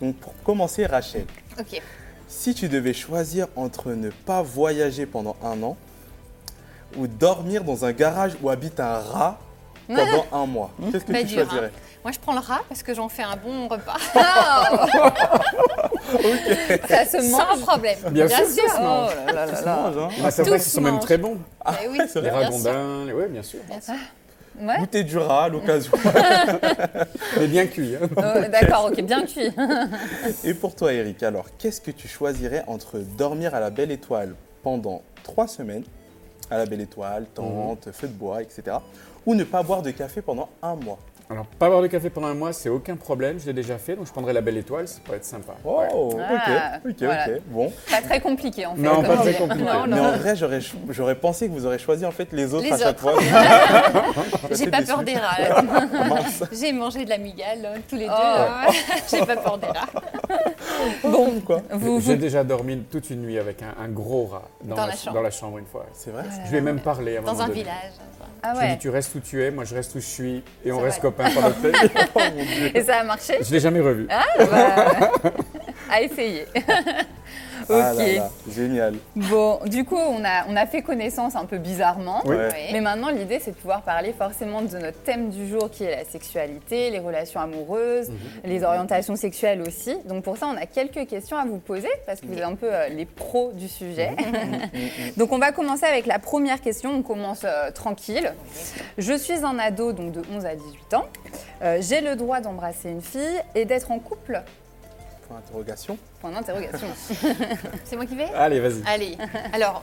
Donc, 0.00 0.16
pour 0.16 0.34
commencer, 0.42 0.86
Rachel, 0.86 1.24
Ok. 1.58 1.80
si 2.28 2.54
tu 2.54 2.68
devais 2.68 2.92
choisir 2.92 3.48
entre 3.56 3.92
ne 3.92 4.10
pas 4.10 4.42
voyager 4.42 5.06
pendant 5.06 5.36
un 5.42 5.62
an 5.62 5.76
ou 6.96 7.06
dormir 7.06 7.64
dans 7.64 7.84
un 7.84 7.92
garage 7.92 8.36
où 8.42 8.50
habite 8.50 8.80
un 8.80 8.98
rat 8.98 9.38
pendant 9.88 10.26
un 10.32 10.46
mois, 10.46 10.70
qu'est-ce 10.92 11.04
que 11.04 11.12
Bah, 11.12 11.18
tu 11.20 11.24
dur, 11.26 11.42
hein. 11.42 11.46
choisirais 11.48 11.72
Moi, 12.04 12.12
je 12.12 12.18
prends 12.18 12.32
le 12.34 12.40
rat 12.40 12.60
parce 12.68 12.82
que 12.82 12.94
j'en 12.94 13.08
fais 13.08 13.22
un 13.22 13.36
bon 13.36 13.68
repas. 13.68 13.96
Ça 16.88 17.04
se 17.04 17.20
Sans 17.20 17.38
mange. 17.38 17.60
problème. 17.60 17.98
Bien 18.10 18.28
sûr, 18.28 18.46
sûr. 18.46 18.68
ça 18.68 18.76
se 18.76 18.80
mange. 18.80 19.10
Oh 19.14 19.26
là 19.26 19.32
là 19.32 19.46
là 19.46 19.54
Ça 19.54 19.60
se 19.60 19.64
là. 19.66 19.76
mange, 19.76 19.96
hein 19.98 20.08
Ah, 20.24 20.30
c'est 20.30 20.42
vrai 20.42 20.58
qu'ils 20.58 20.70
sont 20.70 20.80
même 20.80 21.00
très 21.00 21.18
bons. 21.18 21.38
Eh 21.82 21.88
oui, 21.88 21.98
c'est 22.08 22.20
Les 22.20 22.30
ragondins, 22.30 23.04
les... 23.06 23.12
oui, 23.12 23.24
bien 23.28 23.42
sûr. 23.42 23.60
Bien 23.68 23.80
sûr. 23.80 23.94
Ouais. 24.58 24.78
Goûter 24.78 25.04
du 25.04 25.18
rat 25.18 25.44
à 25.44 25.48
l'occasion. 25.50 25.92
Mais 27.38 27.46
bien 27.46 27.66
cuit. 27.66 27.94
hein. 27.96 28.08
Oh, 28.16 28.48
D'accord, 28.50 28.86
ok, 28.90 29.02
bien 29.02 29.26
cuit. 29.26 29.52
Et 30.44 30.54
pour 30.54 30.74
toi, 30.74 30.94
Eric, 30.94 31.22
alors, 31.22 31.44
qu'est-ce 31.58 31.82
que 31.82 31.90
tu 31.90 32.08
choisirais 32.08 32.64
entre 32.66 32.96
dormir 32.98 33.54
à 33.54 33.60
la 33.60 33.68
Belle 33.68 33.90
Étoile 33.90 34.34
pendant 34.62 35.02
trois 35.22 35.46
semaines, 35.46 35.84
à 36.50 36.56
la 36.56 36.64
Belle 36.64 36.80
Étoile, 36.80 37.26
tente, 37.34 37.88
feu 37.92 38.08
de 38.08 38.14
bois, 38.14 38.40
etc., 38.40 38.78
ou 39.26 39.34
ne 39.34 39.44
pas 39.44 39.62
boire 39.62 39.82
de 39.82 39.90
café 39.90 40.22
pendant 40.22 40.48
un 40.62 40.76
mois 40.76 40.98
Alors, 41.28 41.44
pas 41.46 41.68
boire 41.68 41.82
de 41.82 41.88
café 41.88 42.08
pendant 42.08 42.28
un 42.28 42.34
mois, 42.34 42.52
c'est 42.52 42.68
aucun 42.68 42.94
problème. 42.94 43.40
Je 43.40 43.46
l'ai 43.46 43.52
déjà 43.52 43.78
fait, 43.78 43.96
donc 43.96 44.06
je 44.06 44.12
prendrai 44.12 44.32
la 44.32 44.40
belle 44.42 44.56
étoile, 44.58 44.86
ça 44.86 45.00
pourrait 45.04 45.16
être 45.16 45.24
sympa. 45.24 45.54
Oh, 45.64 45.80
Ouais. 46.14 46.22
Ah, 46.22 46.78
ok, 46.84 46.90
ok, 46.90 46.96
voilà. 47.00 47.26
ok. 47.26 47.40
Bon. 47.46 47.72
Pas 47.90 48.00
très 48.00 48.20
compliqué 48.20 48.64
en 48.66 48.76
fait. 48.76 48.82
Non, 48.82 48.96
comme 48.96 49.06
pas 49.06 49.16
très 49.16 49.34
compliqué. 49.34 49.64
Non, 49.64 49.86
Mais 49.88 49.98
en 50.00 50.12
vrai, 50.12 50.36
j'aurais, 50.36 50.60
j'aurais 50.90 51.16
pensé 51.16 51.48
que 51.48 51.52
vous 51.52 51.66
aurez 51.66 51.78
choisi 51.78 52.06
en 52.06 52.12
fait 52.12 52.28
les 52.32 52.54
autres 52.54 52.64
Les 52.64 52.72
à 52.72 52.78
chaque 52.78 52.88
autres. 52.90 53.00
fois. 53.00 53.14
J'ai 54.52 54.70
pas 54.70 54.82
peur 54.82 55.02
des 55.02 55.14
rats. 55.16 55.36
J'ai 56.52 56.72
mangé 56.72 57.04
de 57.04 57.10
la 57.10 57.18
migale 57.18 57.58
hein, 57.74 57.80
tous 57.88 57.96
les 57.96 58.06
deux. 58.06 58.12
Oh. 58.16 58.70
J'ai 59.10 59.26
pas 59.26 59.36
peur 59.36 59.58
des 59.58 59.66
rats. 59.66 60.02
Bon, 61.02 61.40
quoi. 61.40 61.62
vous, 61.72 62.00
J'ai 62.00 62.14
vous- 62.14 62.20
déjà 62.20 62.44
dormi 62.44 62.78
toute 62.90 63.10
une 63.10 63.22
nuit 63.22 63.38
avec 63.38 63.62
un, 63.62 63.74
un 63.82 63.88
gros 63.88 64.26
rat 64.26 64.48
dans, 64.62 64.76
Dans 64.76 64.82
la, 64.82 64.88
la 64.88 64.96
chambre. 64.96 65.14
dans 65.16 65.22
la 65.22 65.30
chambre 65.30 65.58
une 65.58 65.66
fois. 65.66 65.86
C'est 65.92 66.10
vrai 66.10 66.22
Je 66.46 66.50
lui 66.50 66.58
ai 66.58 66.60
même 66.60 66.80
parlé 66.80 67.16
à 67.16 67.20
un 67.20 67.22
Dans 67.22 67.32
moment 67.32 67.44
un 67.44 67.48
donné. 67.48 67.60
village. 67.62 67.74
Ah 68.42 68.52
Je 68.54 68.58
lui 68.60 68.66
ai 68.66 68.68
ouais. 68.68 68.74
dit 68.76 68.80
tu 68.82 68.90
restes 68.90 69.14
où 69.14 69.20
tu 69.20 69.42
es, 69.42 69.50
moi 69.50 69.64
je 69.64 69.74
reste 69.74 69.94
où 69.94 70.00
je 70.00 70.04
suis 70.06 70.44
et 70.64 70.70
on 70.70 70.78
reste 70.78 71.00
vrai. 71.00 71.08
Le. 71.18 71.72
Oh 72.14 72.20
mon 72.36 72.44
dieu. 72.44 72.70
Et 72.76 72.82
ça 72.82 73.00
a 73.00 73.04
marché? 73.04 73.38
Je 73.42 73.52
l'ai 73.52 73.60
jamais 73.60 73.80
revu. 73.80 74.06
Ah 74.10 74.24
bah, 74.38 75.12
à 75.90 76.02
essayer. 76.02 76.44
ok. 76.56 76.62
Ah 77.68 77.92
là 77.94 78.12
là, 78.12 78.30
génial. 78.54 78.94
Bon, 79.16 79.58
du 79.66 79.84
coup, 79.84 79.96
on 79.96 80.24
a, 80.24 80.46
on 80.48 80.54
a 80.56 80.66
fait 80.66 80.82
connaissance 80.82 81.34
un 81.34 81.46
peu 81.46 81.58
bizarrement. 81.58 82.22
Oui. 82.24 82.36
Ouais. 82.36 82.48
Oui. 82.52 82.60
Mais 82.72 82.80
maintenant, 82.80 83.08
l'idée, 83.10 83.40
c'est 83.40 83.52
de 83.52 83.56
pouvoir 83.56 83.82
parler 83.82 84.14
forcément 84.16 84.62
de 84.62 84.78
notre 84.78 85.02
thème 85.02 85.30
du 85.30 85.48
jour 85.48 85.70
qui 85.70 85.84
est 85.84 85.96
la 85.96 86.04
sexualité, 86.04 86.90
les 86.90 86.98
relations 86.98 87.40
amoureuses, 87.40 88.10
les 88.44 88.62
orientations 88.62 89.16
sexuelles 89.16 89.62
aussi. 89.62 89.96
Donc 90.04 90.22
pour 90.22 90.36
ça, 90.36 90.46
on 90.46 90.56
a 90.56 90.66
quelques 90.66 91.08
questions 91.08 91.36
à 91.36 91.44
vous 91.44 91.58
poser 91.58 91.88
parce 92.06 92.20
que 92.20 92.26
vous 92.26 92.34
êtes 92.34 92.44
un 92.44 92.54
peu 92.54 92.72
euh, 92.72 92.88
les 92.88 93.06
pros 93.06 93.52
du 93.52 93.68
sujet. 93.68 94.10
donc 95.16 95.32
on 95.32 95.38
va 95.38 95.50
commencer 95.50 95.86
avec 95.86 96.06
la 96.06 96.18
première 96.18 96.60
question. 96.60 96.90
On 96.90 97.02
commence 97.02 97.42
euh, 97.44 97.70
tranquille. 97.72 98.32
Je 98.98 99.14
suis 99.14 99.44
un 99.44 99.58
ado 99.58 99.92
donc 99.92 100.12
de 100.12 100.22
11 100.32 100.46
à 100.46 100.54
18 100.54 100.94
ans. 100.94 101.06
Euh, 101.62 101.78
J'ai 101.80 102.00
le 102.00 102.16
droit 102.16 102.40
d'embrasser 102.40 102.90
une 102.90 103.02
fille 103.02 103.42
et 103.54 103.64
d'être 103.64 103.90
en 103.90 103.98
couple 103.98 104.42
Point 105.28 105.38
d'interrogation. 105.40 105.98
Point 106.20 106.30
d'interrogation. 106.32 106.88
C'est 107.84 107.96
moi 107.96 108.06
qui 108.06 108.14
vais? 108.16 108.32
Allez, 108.34 108.60
vas-y. 108.60 108.82
Allez, 108.86 109.16
alors, 109.52 109.82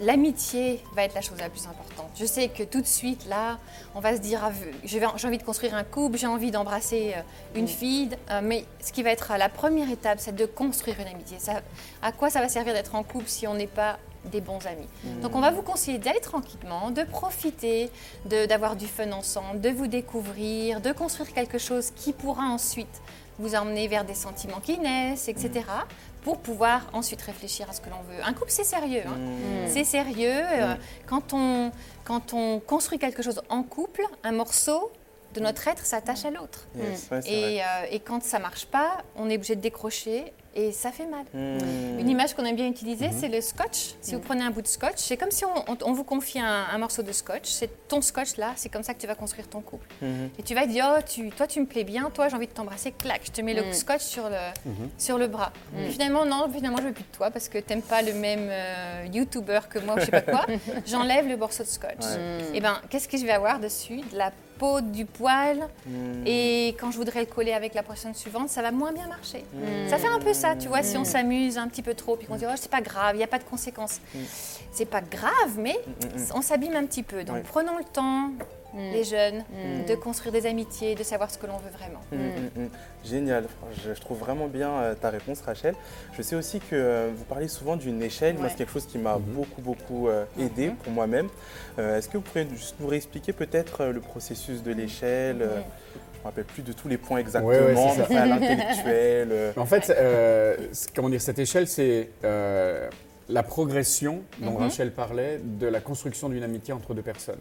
l'amitié 0.00 0.80
va 0.94 1.04
être 1.04 1.14
la 1.14 1.20
chose 1.20 1.38
la 1.38 1.48
plus 1.48 1.66
importante. 1.66 2.10
Je 2.18 2.24
sais 2.26 2.48
que 2.48 2.62
tout 2.62 2.80
de 2.80 2.86
suite, 2.86 3.26
là, 3.28 3.58
on 3.94 4.00
va 4.00 4.14
se 4.16 4.20
dire, 4.20 4.40
ah, 4.44 4.52
j'ai 4.84 5.04
envie 5.04 5.38
de 5.38 5.42
construire 5.42 5.74
un 5.74 5.84
couple, 5.84 6.18
j'ai 6.18 6.26
envie 6.26 6.50
d'embrasser 6.50 7.14
euh, 7.16 7.20
une 7.58 7.68
fille, 7.68 8.10
euh, 8.30 8.40
mais 8.42 8.64
ce 8.80 8.92
qui 8.92 9.02
va 9.02 9.10
être 9.10 9.32
la 9.38 9.48
première 9.48 9.90
étape, 9.90 10.18
c'est 10.20 10.34
de 10.34 10.46
construire 10.46 11.00
une 11.00 11.08
amitié. 11.08 11.38
Ça, 11.38 11.62
à 12.02 12.12
quoi 12.12 12.30
ça 12.30 12.40
va 12.40 12.48
servir 12.48 12.74
d'être 12.74 12.94
en 12.94 13.02
couple 13.02 13.26
si 13.28 13.46
on 13.46 13.54
n'est 13.54 13.66
pas 13.66 13.98
des 14.26 14.40
bons 14.40 14.64
amis? 14.66 14.86
Donc 15.20 15.34
on 15.34 15.40
va 15.40 15.50
vous 15.50 15.62
conseiller 15.62 15.98
d'aller 15.98 16.20
tranquillement, 16.20 16.90
de 16.92 17.02
profiter, 17.02 17.90
de- 18.26 18.46
d'avoir 18.46 18.76
du 18.76 18.86
fun 18.86 19.10
ensemble, 19.12 19.60
de 19.60 19.70
vous 19.70 19.88
découvrir, 19.88 20.80
de 20.80 20.92
construire 20.92 21.32
quelque 21.32 21.58
chose 21.58 21.90
qui 21.96 22.12
pourra 22.12 22.44
ensuite 22.44 23.02
vous 23.42 23.54
emmener 23.54 23.88
vers 23.88 24.04
des 24.04 24.14
sentiments 24.14 24.60
qui 24.60 24.78
naissent, 24.78 25.28
etc. 25.28 25.50
pour 26.22 26.38
pouvoir 26.38 26.88
ensuite 26.92 27.20
réfléchir 27.22 27.68
à 27.68 27.72
ce 27.72 27.80
que 27.80 27.90
l'on 27.90 28.00
veut. 28.08 28.22
Un 28.24 28.32
couple, 28.32 28.50
c'est 28.52 28.64
sérieux. 28.64 29.02
hein. 29.06 29.16
Mmh. 29.18 29.68
C'est 29.68 29.84
sérieux. 29.84 30.30
euh, 30.30 30.74
quand, 31.06 31.32
on, 31.32 31.72
quand 32.04 32.32
on 32.32 32.60
construit 32.60 32.98
quelque 32.98 33.22
chose 33.22 33.42
en 33.48 33.62
couple, 33.62 34.02
un 34.22 34.32
morceau 34.32 34.92
de 35.34 35.40
notre 35.40 35.66
être 35.66 35.84
s'attache 35.84 36.24
à 36.24 36.30
l'autre. 36.30 36.66
Yes, 36.76 37.08
ouais, 37.10 37.22
c'est 37.22 37.30
Et, 37.32 37.62
euh, 37.62 37.64
et 37.90 38.00
quand 38.00 38.22
ça 38.22 38.38
marche 38.38 38.66
pas, 38.66 38.98
on 39.16 39.28
est 39.30 39.36
obligé 39.36 39.56
de 39.56 39.60
décrocher 39.62 40.32
et 40.54 40.72
ça 40.72 40.90
fait 40.92 41.06
mal. 41.06 41.24
Mmh. 41.32 41.98
Une 42.00 42.08
image 42.08 42.34
qu'on 42.34 42.44
aime 42.44 42.56
bien 42.56 42.66
utiliser, 42.68 43.10
c'est 43.10 43.28
le 43.28 43.40
scotch. 43.40 43.94
Si 44.00 44.14
vous 44.14 44.20
prenez 44.20 44.42
un 44.42 44.50
bout 44.50 44.62
de 44.62 44.66
scotch, 44.66 44.96
c'est 44.98 45.16
comme 45.16 45.30
si 45.30 45.44
on, 45.44 45.54
on- 45.70 45.76
on 45.84 45.92
vous 45.92 46.04
confie 46.04 46.40
un, 46.40 46.66
un 46.72 46.78
morceau 46.78 47.02
de 47.02 47.12
scotch. 47.12 47.48
C'est 47.50 47.88
ton 47.88 48.00
scotch 48.02 48.36
là, 48.36 48.52
c'est 48.56 48.68
comme 48.68 48.82
ça 48.82 48.94
que 48.94 49.00
tu 49.00 49.06
vas 49.06 49.14
construire 49.14 49.48
ton 49.48 49.60
couple. 49.60 49.86
Mhm. 50.02 50.30
Et 50.38 50.42
tu 50.42 50.54
vas 50.54 50.66
dire, 50.66 50.94
oh, 50.96 51.00
tu, 51.08 51.30
toi 51.30 51.46
tu 51.46 51.60
me 51.60 51.66
plais 51.66 51.84
bien, 51.84 52.10
toi 52.10 52.28
j'ai 52.28 52.36
envie 52.36 52.46
de 52.46 52.52
t'embrasser, 52.52 52.92
clac, 52.92 53.22
je 53.24 53.30
te 53.30 53.40
mets 53.40 53.54
le 53.54 53.72
scotch 53.72 54.02
sur 54.02 54.28
le, 54.28 54.36
sur 54.98 55.18
le 55.18 55.26
bras. 55.28 55.52
Et 55.78 55.88
finalement, 55.90 56.24
non, 56.24 56.50
finalement 56.52 56.78
je 56.78 56.84
veux 56.88 56.92
plus 56.92 57.04
de 57.04 57.16
toi 57.16 57.30
parce 57.30 57.48
que 57.48 57.58
t'aimes 57.58 57.82
pas 57.82 58.02
le 58.02 58.12
même 58.14 58.48
euh, 58.50 59.06
YouTuber 59.12 59.60
que 59.70 59.78
moi 59.78 59.94
ou 59.96 60.00
je 60.00 60.04
sais 60.06 60.10
pas 60.10 60.20
quoi. 60.22 60.46
J'enlève 60.86 61.26
le 61.28 61.36
morceau 61.36 61.62
de 61.62 61.68
scotch. 61.68 62.04
Ouais. 62.04 62.40
Et 62.54 62.60
ben, 62.60 62.80
qu'est-ce 62.90 63.08
que 63.08 63.16
je 63.16 63.24
vais 63.24 63.32
avoir 63.32 63.58
dessus? 63.58 64.00
De 64.12 64.16
la 64.18 64.32
peau, 64.62 64.80
du 64.80 65.04
poil. 65.06 65.58
Mmh. 65.86 66.26
Et 66.26 66.68
quand 66.78 66.92
je 66.92 66.96
voudrais 66.96 67.20
le 67.20 67.26
coller 67.26 67.52
avec 67.52 67.74
la 67.74 67.82
personne 67.82 68.14
suivante, 68.14 68.48
ça 68.48 68.62
va 68.62 68.70
moins 68.70 68.92
bien 68.92 69.08
marcher. 69.08 69.44
Mmh. 69.52 69.88
Ça 69.88 69.98
fait 69.98 70.06
un 70.06 70.20
peu 70.20 70.32
ça, 70.32 70.54
tu 70.54 70.68
vois, 70.68 70.82
si 70.84 70.96
on 70.96 71.04
s'amuse 71.04 71.58
un 71.58 71.66
petit 71.66 71.82
peu 71.82 71.94
trop, 71.94 72.16
puis 72.16 72.26
qu'on 72.26 72.36
dit, 72.36 72.44
oh, 72.48 72.54
c'est 72.56 72.70
pas 72.70 72.80
grave, 72.80 73.16
il 73.16 73.18
n'y 73.18 73.24
a 73.24 73.32
pas 73.36 73.40
de 73.40 73.44
conséquences. 73.44 74.00
C'est 74.70 74.86
pas 74.86 75.00
grave, 75.00 75.52
mais 75.58 75.76
on 76.34 76.42
s'abîme 76.42 76.76
un 76.76 76.86
petit 76.86 77.02
peu. 77.02 77.24
Donc 77.24 77.42
prenons 77.42 77.76
le 77.76 77.84
temps, 77.84 78.30
les 78.74 79.04
jeunes, 79.04 79.44
de 79.88 79.94
construire 79.94 80.32
des 80.32 80.46
amitiés, 80.46 80.94
de 80.94 81.02
savoir 81.02 81.30
ce 81.30 81.38
que 81.38 81.46
l'on 81.46 81.58
veut 81.58 81.70
vraiment. 81.70 82.00
Mm, 82.10 82.16
mm, 82.60 82.64
mm. 82.64 82.70
Génial. 83.04 83.44
Je, 83.84 83.94
je 83.94 84.00
trouve 84.00 84.18
vraiment 84.18 84.46
bien 84.46 84.70
euh, 84.70 84.94
ta 84.94 85.10
réponse, 85.10 85.40
Rachel. 85.42 85.74
Je 86.16 86.22
sais 86.22 86.36
aussi 86.36 86.58
que 86.60 86.66
euh, 86.72 87.10
vous 87.14 87.24
parlez 87.24 87.48
souvent 87.48 87.76
d'une 87.76 88.02
échelle. 88.02 88.34
Moi, 88.34 88.44
Ouais. 88.44 88.48
c'est 88.50 88.56
quelque 88.56 88.72
chose 88.72 88.86
qui 88.86 88.98
m'a 88.98 89.18
beaucoup, 89.18 89.60
beaucoup 89.60 90.08
euh, 90.08 90.24
aidé 90.38 90.72
pour 90.82 90.92
moi-même. 90.92 91.28
Euh, 91.78 91.98
Est-ce 91.98 92.08
que 92.08 92.16
vous 92.16 92.22
pourriez 92.22 92.46
juste 92.54 92.76
nous 92.80 92.86
réexpliquer 92.86 93.32
peut-être 93.32 93.82
euh, 93.82 93.92
le 93.92 94.00
processus 94.00 94.62
de 94.62 94.72
l'échelle 94.72 95.42
euh, 95.42 95.56
Je 95.56 95.58
ne 95.58 96.20
me 96.20 96.24
rappelle 96.24 96.44
plus 96.44 96.62
de 96.62 96.72
tous 96.72 96.88
les 96.88 96.96
points 96.98 97.18
exactement, 97.18 97.48
ouais, 97.50 97.74
c'est 97.94 98.02
ça. 98.02 98.06
mais 98.08 98.26
l'intellectuel. 98.26 99.28
euh, 99.32 99.52
En 99.56 99.66
fait, 99.66 99.90
euh, 99.90 100.56
comment 100.94 101.08
dire, 101.10 101.20
cette 101.20 101.38
échelle, 101.38 101.66
c'est 101.68 102.08
euh, 102.24 102.88
la 103.32 103.42
progression 103.42 104.20
dont 104.40 104.56
Rachel 104.56 104.92
parlait 104.92 105.40
de 105.42 105.66
la 105.66 105.80
construction 105.80 106.28
d'une 106.28 106.42
amitié 106.42 106.74
entre 106.74 106.94
deux 106.94 107.02
personnes. 107.02 107.38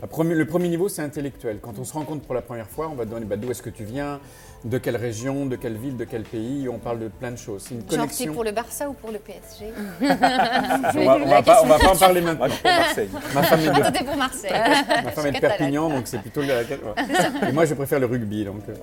La 0.00 0.08
premi- 0.08 0.34
le 0.34 0.46
premier 0.46 0.68
niveau, 0.68 0.88
c'est 0.88 1.02
intellectuel. 1.02 1.58
Quand 1.60 1.78
on 1.78 1.84
se 1.84 1.92
rencontre 1.92 2.22
pour 2.24 2.34
la 2.34 2.42
première 2.42 2.68
fois, 2.68 2.88
on 2.90 2.94
va 2.94 3.04
te 3.04 3.08
demander 3.10 3.26
bah, 3.26 3.36
d'où 3.36 3.50
est-ce 3.50 3.62
que 3.62 3.70
tu 3.70 3.84
viens, 3.84 4.20
de 4.64 4.78
quelle 4.78 4.96
région, 4.96 5.46
de 5.46 5.56
quelle 5.56 5.76
ville, 5.76 5.96
de 5.96 6.04
quel 6.04 6.22
pays? 6.22 6.68
On 6.68 6.78
parle 6.78 6.98
de 7.00 7.08
plein 7.08 7.30
de 7.30 7.36
choses. 7.36 7.64
C'est 7.68 7.74
une 7.74 7.80
Genre, 7.82 7.90
connexion. 7.90 8.32
pour 8.32 8.44
le 8.44 8.52
Barça 8.52 8.88
ou 8.88 8.94
pour 8.94 9.10
le 9.12 9.18
PSG 9.18 9.66
On 10.00 11.04
va, 11.04 11.16
on 11.22 11.26
va 11.28 11.42
pas, 11.42 11.60
on 11.62 11.66
va 11.66 11.78
pas 11.78 11.92
en 11.92 11.96
parler 11.96 12.20
maintenant. 12.22 12.46
moi, 12.46 12.48
je 12.48 12.54
suis 12.54 12.62
pour 12.62 12.72
Marseille. 12.80 13.08
Ma 13.34 13.42
famille 13.42 13.66
Toi, 13.66 13.90
de, 13.90 13.98
t'es 13.98 14.04
pour 14.04 14.16
Marseille. 14.16 14.50
ma 15.04 15.10
femme 15.10 15.26
est 15.26 15.32
de. 15.32 15.38
Perpignan, 15.46 15.88
donc 15.90 16.02
c'est 16.06 16.18
plutôt 16.20 16.40
la. 16.40 16.58
ouais. 16.60 17.48
Et 17.48 17.52
moi, 17.52 17.64
je 17.66 17.74
préfère 17.74 18.00
le 18.00 18.06
rugby. 18.06 18.44
Donc, 18.44 18.62
euh. 18.68 18.74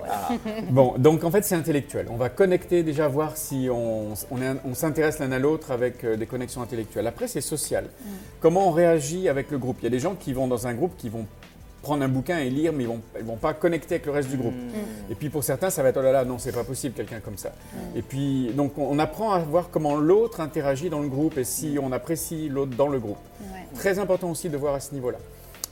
Bon, 0.70 0.94
donc 0.98 1.24
en 1.24 1.30
fait, 1.30 1.42
c'est 1.44 1.54
intellectuel. 1.56 2.06
On 2.10 2.16
va 2.16 2.28
connecter 2.28 2.82
déjà, 2.82 3.08
voir 3.08 3.36
si 3.36 3.68
on, 3.70 4.12
est 4.40 4.56
on 4.64 4.74
s'intéresse 4.74 5.18
l'un 5.18 5.32
à 5.32 5.38
l'autre 5.38 5.70
avec 5.72 6.04
euh, 6.04 6.16
des 6.16 6.26
connexions 6.26 6.43
intellectuelles. 6.62 7.06
Après, 7.06 7.28
c'est 7.28 7.40
social. 7.40 7.86
Comment 8.40 8.68
on 8.68 8.70
réagit 8.70 9.28
avec 9.28 9.50
le 9.50 9.58
groupe? 9.58 9.78
Il 9.80 9.84
y 9.84 9.86
a 9.86 9.90
des 9.90 9.98
gens 9.98 10.14
qui 10.14 10.32
vont 10.32 10.46
dans 10.46 10.66
un 10.66 10.74
groupe 10.74 10.96
qui 10.96 11.08
vont 11.08 11.26
prendre 11.82 12.02
un 12.02 12.08
bouquin 12.08 12.38
et 12.38 12.48
lire, 12.48 12.72
mais 12.72 12.84
ils 12.84 12.88
vont, 12.88 13.00
ils 13.18 13.24
vont 13.24 13.36
pas 13.36 13.52
connecter 13.52 13.96
avec 13.96 14.06
le 14.06 14.12
reste 14.12 14.30
du 14.30 14.38
groupe. 14.38 14.54
Mm. 14.54 15.12
Et 15.12 15.14
puis 15.14 15.28
pour 15.28 15.44
certains, 15.44 15.68
ça 15.68 15.82
va 15.82 15.90
être 15.90 15.98
oh 15.98 16.02
là 16.02 16.12
là, 16.12 16.24
non, 16.24 16.38
c'est 16.38 16.52
pas 16.52 16.64
possible, 16.64 16.94
quelqu'un 16.94 17.20
comme 17.20 17.36
ça. 17.36 17.52
Et 17.94 18.00
puis 18.00 18.52
donc 18.54 18.78
on, 18.78 18.90
on 18.90 18.98
apprend 18.98 19.32
à 19.32 19.38
voir 19.40 19.68
comment 19.70 19.94
l'autre 19.94 20.40
interagit 20.40 20.88
dans 20.88 21.00
le 21.00 21.08
groupe 21.08 21.36
et 21.36 21.44
si 21.44 21.78
on 21.80 21.92
apprécie 21.92 22.48
l'autre 22.48 22.74
dans 22.74 22.88
le 22.88 22.98
groupe. 22.98 23.18
Ouais. 23.52 23.66
Très 23.74 23.98
important 23.98 24.30
aussi 24.30 24.48
de 24.48 24.56
voir 24.56 24.74
à 24.74 24.80
ce 24.80 24.94
niveau-là, 24.94 25.18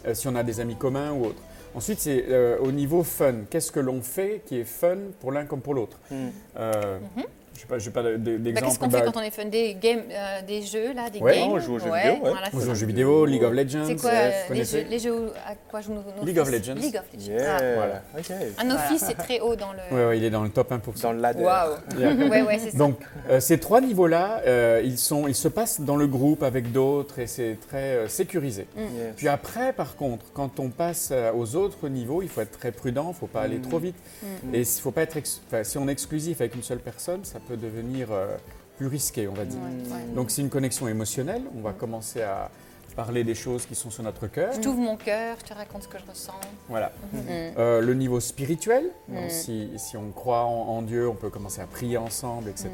euh, 0.06 0.14
si 0.14 0.28
on 0.28 0.34
a 0.34 0.42
des 0.42 0.60
amis 0.60 0.76
communs 0.76 1.12
ou 1.12 1.24
autres. 1.24 1.42
Ensuite, 1.74 2.00
c'est 2.00 2.26
euh, 2.28 2.58
au 2.60 2.70
niveau 2.70 3.02
fun. 3.02 3.34
Qu'est-ce 3.48 3.72
que 3.72 3.80
l'on 3.80 4.02
fait 4.02 4.42
qui 4.44 4.58
est 4.58 4.64
fun 4.64 4.98
pour 5.20 5.32
l'un 5.32 5.46
comme 5.46 5.62
pour 5.62 5.72
l'autre? 5.72 5.98
Euh, 6.58 6.98
Je 7.54 7.60
sais 7.60 7.90
pas, 7.90 8.02
pas 8.02 8.08
Bah, 8.10 8.16
d'exemple. 8.18 8.66
Qu'est-ce 8.66 8.78
qu'on 8.78 8.88
bah, 8.88 8.98
fait 8.98 9.04
quand 9.04 9.16
on 9.18 9.22
est 9.22 9.30
fun 9.30 9.44
Des 9.44 9.74
games, 9.74 10.02
euh, 10.10 10.42
des 10.46 10.62
jeux 10.62 10.92
là, 10.94 11.10
des 11.10 11.20
Ouais. 11.20 11.36
games? 11.38 11.48
On 11.52 11.58
joue 11.60 11.74
aux 11.74 11.78
jeux 11.78 11.90
Ouais. 11.90 12.02
vidéo, 12.10 12.24
ouais. 12.24 12.30
Voilà, 12.30 12.48
on 12.52 12.60
joue 12.60 12.70
aux 12.70 12.74
jeux 12.74 12.86
vidéo, 12.86 13.26
League 13.26 13.44
of 13.44 13.52
Legends. 13.52 13.84
C'est 13.86 13.96
quoi 13.96 14.10
euh, 14.10 14.30
les, 14.50 14.64
jeux, 14.64 14.84
les 14.88 14.98
jeux 14.98 15.12
où- 15.14 15.28
à 15.46 15.54
quoi 15.70 15.80
jouent 15.80 15.92
nos, 15.94 16.02
nos 16.18 16.24
League 16.24 16.38
of 16.38 16.50
Legends. 16.50 16.74
League 16.74 16.96
of 16.96 17.04
Legends. 17.12 17.32
Yeah. 17.32 17.56
Ah. 17.58 18.02
Voilà. 18.14 18.64
Nos 18.64 18.78
fils, 18.88 19.04
c'est 19.06 19.14
très 19.16 19.40
haut 19.40 19.54
dans 19.56 19.72
le. 19.72 20.08
Ouais, 20.08 20.18
il 20.18 20.24
est 20.24 20.30
dans 20.30 20.42
le 20.42 20.48
top 20.50 20.72
1%. 20.72 21.02
Dans 21.02 21.12
le 21.12 21.20
ladder. 21.20 21.42
Waouh. 21.44 21.74
Yeah. 21.98 22.14
Ouais, 22.14 22.42
ouais, 22.42 22.58
c'est 22.58 22.70
ça. 22.70 22.78
Donc, 22.78 22.98
euh, 23.30 23.38
ces 23.40 23.58
trois 23.60 23.80
niveaux-là, 23.80 24.40
euh, 24.46 24.80
ils, 24.84 24.98
sont, 24.98 25.28
ils 25.28 25.34
se 25.34 25.48
passent 25.48 25.80
dans 25.80 25.96
le 25.96 26.06
groupe 26.06 26.42
avec 26.42 26.72
d'autres 26.72 27.18
et 27.18 27.26
c'est 27.26 27.58
très 27.68 27.96
euh, 27.96 28.08
sécurisé. 28.08 28.66
Yes. 28.76 28.86
Puis 29.16 29.28
après, 29.28 29.72
par 29.72 29.94
contre, 29.96 30.24
quand 30.32 30.58
on 30.58 30.70
passe 30.70 31.12
aux 31.34 31.54
autres 31.56 31.88
niveaux, 31.88 32.22
il 32.22 32.28
faut 32.28 32.40
être 32.40 32.58
très 32.58 32.72
prudent, 32.72 33.04
il 33.04 33.08
ne 33.08 33.12
faut 33.14 33.26
pas 33.26 33.42
aller 33.42 33.58
Mm. 33.58 33.62
trop 33.62 33.78
vite. 33.78 33.96
Mm. 34.22 34.54
Et 34.54 34.60
il 34.60 34.66
faut 34.66 34.90
pas 34.90 35.02
être 35.02 35.16
ex- 35.16 35.40
enfin, 35.48 35.62
si 35.64 35.76
on 35.78 35.86
est 35.88 35.92
exclusif 35.92 36.40
avec 36.40 36.54
une 36.54 36.62
seule 36.62 36.78
personne, 36.78 37.20
ça 37.24 37.38
peut 37.42 37.56
devenir 37.56 38.08
euh, 38.12 38.36
plus 38.78 38.86
risqué, 38.86 39.28
on 39.28 39.34
va 39.34 39.44
dire. 39.44 39.58
Ouais, 39.60 39.92
ouais. 39.94 40.14
Donc, 40.14 40.30
c'est 40.30 40.42
une 40.42 40.50
connexion 40.50 40.88
émotionnelle. 40.88 41.42
On 41.56 41.60
va 41.60 41.72
commencer 41.72 42.22
à 42.22 42.50
parler 42.96 43.24
des 43.24 43.34
choses 43.34 43.64
qui 43.64 43.74
sont 43.74 43.90
sur 43.90 44.02
notre 44.02 44.26
cœur. 44.26 44.52
Je 44.52 44.60
t'ouvre 44.60 44.78
mon 44.80 44.96
cœur, 44.96 45.36
je 45.40 45.44
te 45.48 45.54
raconte 45.54 45.84
ce 45.84 45.88
que 45.88 45.98
je 45.98 46.04
ressens. 46.10 46.34
Voilà. 46.68 46.92
Mm. 47.12 47.18
Euh, 47.56 47.80
le 47.80 47.94
niveau 47.94 48.20
spirituel, 48.20 48.84
donc 49.08 49.30
si, 49.30 49.70
si 49.78 49.96
on 49.96 50.10
croit 50.10 50.44
en, 50.44 50.68
en 50.76 50.82
Dieu, 50.82 51.08
on 51.08 51.14
peut 51.14 51.30
commencer 51.30 51.62
à 51.62 51.66
prier 51.66 51.96
ensemble, 51.96 52.50
etc. 52.50 52.70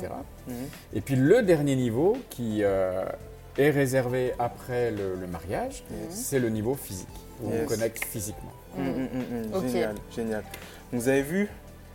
Mhm. 0.48 0.54
Et 0.94 1.00
puis 1.02 1.14
le 1.14 1.42
dernier 1.42 1.76
niveau 1.76 2.16
qui 2.30 2.64
euh, 2.64 3.04
est 3.58 3.70
réservé 3.70 4.32
après 4.40 4.90
le, 4.90 5.14
le 5.14 5.26
mariage, 5.28 5.84
c'est 6.10 6.40
le 6.40 6.48
niveau 6.48 6.74
physique, 6.74 7.06
où 7.40 7.50
Yes. 7.52 7.60
on 7.62 7.66
connecte 7.68 8.04
physiquement. 8.04 8.52
Génial, 9.62 9.94
génial. 10.14 10.42
Vous 10.92 11.08
avez 11.08 11.22
vu, 11.22 11.48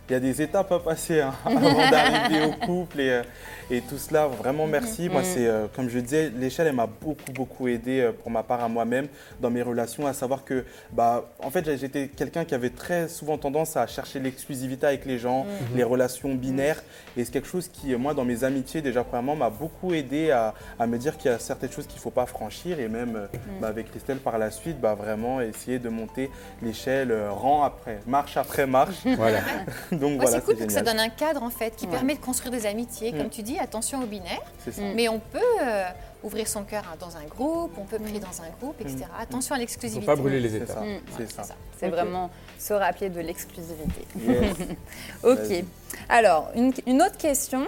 il 0.08 0.12
y 0.12 0.16
a 0.16 0.20
des 0.20 0.42
étapes 0.42 0.70
à 0.72 0.78
passer 0.78 1.20
hein, 1.20 1.32
avant 1.46 1.90
d'arriver 1.90 2.44
au 2.44 2.52
couple 2.66 3.00
et, 3.00 3.10
euh, 3.10 3.22
et 3.70 3.80
tout 3.80 3.96
cela. 3.98 4.26
Vraiment 4.26 4.66
merci. 4.66 5.08
Moi, 5.08 5.22
Mhm. 5.22 5.26
c'est 5.26 5.46
euh, 5.46 5.66
comme 5.74 5.88
je 5.88 5.98
disais, 5.98 6.30
l'échelle, 6.36 6.66
elle 6.66 6.74
m'a 6.74 6.86
beaucoup, 6.86 7.32
beaucoup 7.32 7.68
aidé 7.68 8.00
euh, 8.00 8.12
pour 8.12 8.30
ma 8.30 8.42
part 8.42 8.62
à 8.62 8.68
moi-même 8.68 9.08
dans 9.40 9.50
mes 9.50 9.62
relations, 9.62 10.06
à 10.06 10.12
savoir 10.12 10.44
que, 10.44 10.64
bah, 10.92 11.24
en 11.42 11.50
fait, 11.50 11.76
j'étais 11.78 12.08
quelqu'un 12.08 12.44
qui 12.44 12.54
avait 12.54 12.70
très 12.70 13.08
souvent 13.08 13.38
tendance 13.38 13.76
à 13.76 13.86
chercher 13.86 14.20
l'exclusivité 14.20 14.86
avec 14.86 15.06
les 15.06 15.18
gens, 15.18 15.44
Mhm. 15.44 15.76
les 15.76 15.84
relations 15.84 16.34
binaires. 16.34 16.82
Et 17.16 17.24
c'est 17.24 17.32
quelque 17.32 17.48
chose 17.48 17.68
qui, 17.68 17.94
moi, 17.96 18.12
dans 18.12 18.24
mes 18.24 18.44
amitiés, 18.44 18.82
déjà, 18.82 19.04
premièrement, 19.04 19.36
m'a 19.36 19.50
beaucoup 19.50 19.94
aidé 19.94 20.30
à, 20.30 20.52
à 20.78 20.86
me 20.86 20.98
dire 20.98 21.16
qu'il 21.16 21.30
y 21.30 21.34
a 21.34 21.38
certaines 21.38 21.70
choses 21.72 21.86
qu'il 21.86 21.96
ne 21.96 22.02
faut 22.02 22.10
pas 22.10 22.26
franchir. 22.26 22.78
Et 22.80 22.88
même 22.88 23.12
Mhm. 23.32 23.60
bah, 23.60 23.68
avec 23.68 23.90
Christelle, 23.90 24.18
par 24.18 24.36
la 24.38 24.50
suite, 24.50 24.78
bah, 24.80 24.94
vraiment 24.94 25.40
essayer 25.40 25.78
de 25.78 25.88
monter 25.88 26.30
l'échelle 26.62 27.10
euh, 27.10 27.30
rang 27.30 27.62
après, 27.64 28.00
marche 28.06 28.36
après 28.36 28.66
marche. 28.66 28.96
Voilà. 29.16 29.40
Donc 30.00 30.12
Ouais, 30.12 30.16
voilà, 30.26 30.30
c'est 30.38 30.44
cool 30.44 30.56
c'est 30.58 30.66
que 30.66 30.72
ça 30.72 30.82
donne 30.82 31.00
un 31.00 31.08
cadre 31.08 31.42
en 31.42 31.50
fait 31.50 31.74
qui 31.76 31.86
Ouais. 31.86 31.92
permet 31.92 32.14
de 32.14 32.20
construire 32.20 32.50
des 32.52 32.66
amitiés. 32.66 33.12
Mm. 33.12 33.18
Comme 33.18 33.30
tu 33.30 33.42
dis, 33.42 33.58
attention 33.58 34.02
au 34.02 34.06
binaire. 34.06 34.40
Mm. 34.66 34.70
Mais 34.94 35.08
on 35.08 35.18
peut 35.18 35.38
euh, 35.62 35.84
ouvrir 36.22 36.48
son 36.48 36.64
cœur 36.64 36.82
hein, 36.90 36.96
dans 36.98 37.16
un 37.16 37.24
groupe, 37.24 37.72
on 37.78 37.84
peut 37.84 37.98
prier 37.98 38.20
dans 38.20 38.42
un 38.42 38.48
groupe, 38.60 38.80
etc. 38.80 39.04
Mm. 39.10 39.22
Attention 39.22 39.54
à 39.54 39.58
Il 39.58 39.62
ne 39.62 39.66
faut 39.66 39.72
l'exclusivité. 39.72 40.06
pas 40.06 40.16
brûler 40.16 40.40
les. 40.40 40.60
Mm. 40.60 41.00
C'est 41.16 41.30
ça. 41.32 41.42
c'est 41.78 41.88
vraiment 41.88 42.30
se 42.58 42.72
rappeler 42.72 43.08
de 43.10 43.20
l'exclusivité. 43.20 44.06
Yes. 44.18 44.56
Ok. 45.22 45.64
Alors, 46.08 46.50
une, 46.54 46.72
une 46.86 47.02
autre 47.02 47.16
question 47.18 47.66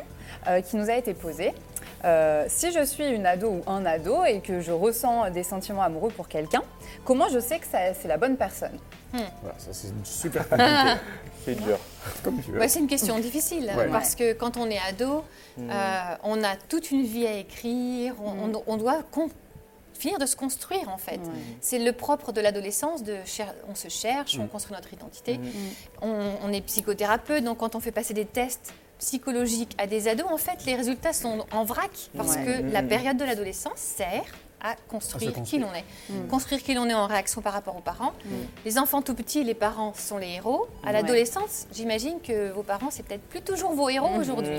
euh, 0.49 0.61
qui 0.61 0.77
nous 0.77 0.89
a 0.91 0.95
été 0.97 1.15
posée. 1.15 1.53
Euh, 2.05 2.45
si 2.49 2.73
je 2.73 2.85
suis 2.85 3.07
une 3.09 3.27
ado 3.27 3.49
ou 3.49 3.63
un 3.71 3.85
ado 3.87 4.23
et 4.25 4.41
que 4.41 4.61
je 4.61 4.71
ressens 4.71 5.31
des 5.31 5.43
sentiments 5.43 5.83
amoureux 5.83 6.11
pour 6.11 6.29
quelqu'un, 6.29 6.63
comment 7.05 7.29
je 7.29 7.41
sais 7.41 7.59
que 7.59 7.65
c'est 7.71 8.07
la 8.07 8.17
bonne 8.17 8.37
personne? 8.37 8.79
Voilà, 9.13 9.55
ça 9.59 9.71
c'est 9.73 9.89
super 10.05 10.49
compliqué. 10.49 10.73
C'est 11.47 11.55
dur. 11.55 11.79
Comme 12.23 12.43
tu 12.43 12.51
veux. 12.51 12.59
Ouais, 12.61 12.69
c'est 12.69 12.81
une 12.81 12.87
question 12.89 13.19
difficile 13.19 13.73
Ouais. 13.77 13.89
parce 13.91 14.15
que 14.15 14.35
quand 14.35 14.59
on 14.59 14.69
est 14.69 14.79
ado, 14.87 15.25
Mm. 15.57 15.71
euh, 15.71 16.15
on 16.25 16.45
a 16.45 16.55
toute 16.69 16.91
une 16.91 17.05
vie 17.05 17.27
à 17.27 17.39
écrire, 17.39 18.15
on, 18.23 18.53
on- 18.55 18.63
on 18.67 18.77
doit 18.77 18.99
finir 19.99 20.19
de 20.19 20.27
se 20.27 20.37
construire 20.37 20.91
en 20.91 20.99
fait. 20.99 21.21
C'est 21.63 21.79
le 21.79 21.93
propre 21.93 22.31
de 22.33 22.43
l'adolescence, 22.43 23.03
de 23.03 23.17
cher- 23.25 23.55
on 23.71 23.75
se 23.75 23.89
cherche, 23.89 24.37
on 24.39 24.45
Mm. 24.45 24.49
construit 24.49 24.75
notre 24.77 24.93
identité. 24.93 25.41
On, 26.03 26.33
on 26.45 26.53
est 26.53 26.61
psychothérapeute, 26.61 27.43
donc 27.45 27.57
quand 27.59 27.75
on 27.75 27.81
fait 27.81 27.93
passer 27.93 28.13
des 28.13 28.27
tests 28.27 28.75
psychologiques 28.99 29.75
à 29.79 29.87
des 29.87 30.09
ados, 30.09 30.27
en 30.31 30.37
fait, 30.37 30.65
les 30.67 30.75
résultats 30.75 31.13
sont 31.15 31.47
en 31.53 31.65
vrac 31.65 31.91
parce 32.17 32.37
Ouais. 32.37 32.45
que 32.45 32.73
la 32.73 32.83
période 32.83 33.17
de 33.17 33.25
l'adolescence 33.25 33.79
sert 33.79 34.25
à 34.63 34.75
construire 34.89 35.33
qui 35.33 35.39
construire. 35.39 35.67
l'on 35.67 35.75
est. 35.75 35.85
Mm. 36.09 36.29
Construire 36.29 36.63
qui 36.63 36.75
l'on 36.75 36.89
est 36.89 36.95
en 36.95 37.07
réaction 37.07 37.43
par 37.43 37.53
rapport 37.53 37.77
aux 37.77 37.81
parents. 37.81 38.13
Mm. 38.25 38.29
Les 38.65 38.79
enfants 38.79 39.03
tout 39.03 39.15
petits, 39.15 39.45
les 39.45 39.55
parents 39.55 39.93
sont 39.95 40.19
les 40.19 40.29
héros. 40.35 40.67
À 40.83 40.87
Ouais. 40.89 40.93
l'adolescence, 40.95 41.67
j'imagine 41.73 42.21
que 42.21 42.51
vos 42.53 42.63
parents, 42.63 42.89
c'est 42.91 43.03
peut-être 43.05 43.23
plus 43.29 43.43
toujours 43.43 43.73
vos 43.73 43.89
héros 43.89 44.09
Mm. 44.17 44.21
aujourd'hui. 44.21 44.57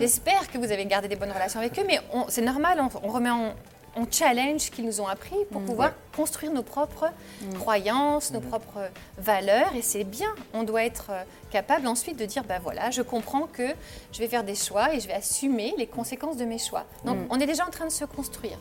J'espère 0.00 0.50
que 0.50 0.58
vous 0.58 0.70
avez 0.72 0.86
gardé 0.86 1.08
des 1.08 1.16
bonnes 1.16 1.32
relations 1.32 1.60
avec 1.60 1.78
eux, 1.78 1.84
mais 1.86 2.00
c'est 2.28 2.42
normal, 2.42 2.80
on, 2.80 3.06
on 3.08 3.10
remet 3.12 3.30
en 3.30 3.52
on 3.96 4.06
challenge 4.10 4.60
ce 4.62 4.70
qu'ils 4.70 4.86
nous 4.86 5.00
ont 5.00 5.06
appris 5.06 5.36
pour 5.50 5.60
Mm. 5.60 5.64
pouvoir 5.66 5.88
Ouais. 5.90 5.94
construire 6.16 6.52
nos 6.52 6.62
propres 6.62 7.10
Mm. 7.42 7.54
croyances, 7.54 8.30
nos 8.32 8.40
Mhm. 8.40 8.46
propres 8.48 8.80
valeurs. 9.18 9.74
Et 9.76 9.82
c'est 9.82 10.04
bien, 10.04 10.28
on 10.54 10.62
doit 10.62 10.84
être 10.84 11.06
euh, 11.10 11.22
capable 11.50 11.86
ensuite 11.86 12.18
de 12.18 12.24
dire, 12.24 12.44
ben 12.44 12.58
voilà, 12.62 12.90
je 12.90 13.02
comprends 13.02 13.46
que 13.52 13.68
je 14.12 14.18
vais 14.18 14.28
faire 14.28 14.44
des 14.44 14.54
choix 14.54 14.94
et 14.94 15.00
je 15.00 15.06
vais 15.08 15.12
assumer 15.14 15.74
les 15.76 15.86
conséquences 15.86 16.36
de 16.38 16.44
mes 16.46 16.58
choix. 16.58 16.84
Donc 17.04 17.16
Mm. 17.18 17.26
on 17.30 17.38
est 17.40 17.46
déjà 17.46 17.66
en 17.66 17.70
train 17.70 17.86
de 17.86 17.90
se 17.92 18.04
construire. 18.06 18.58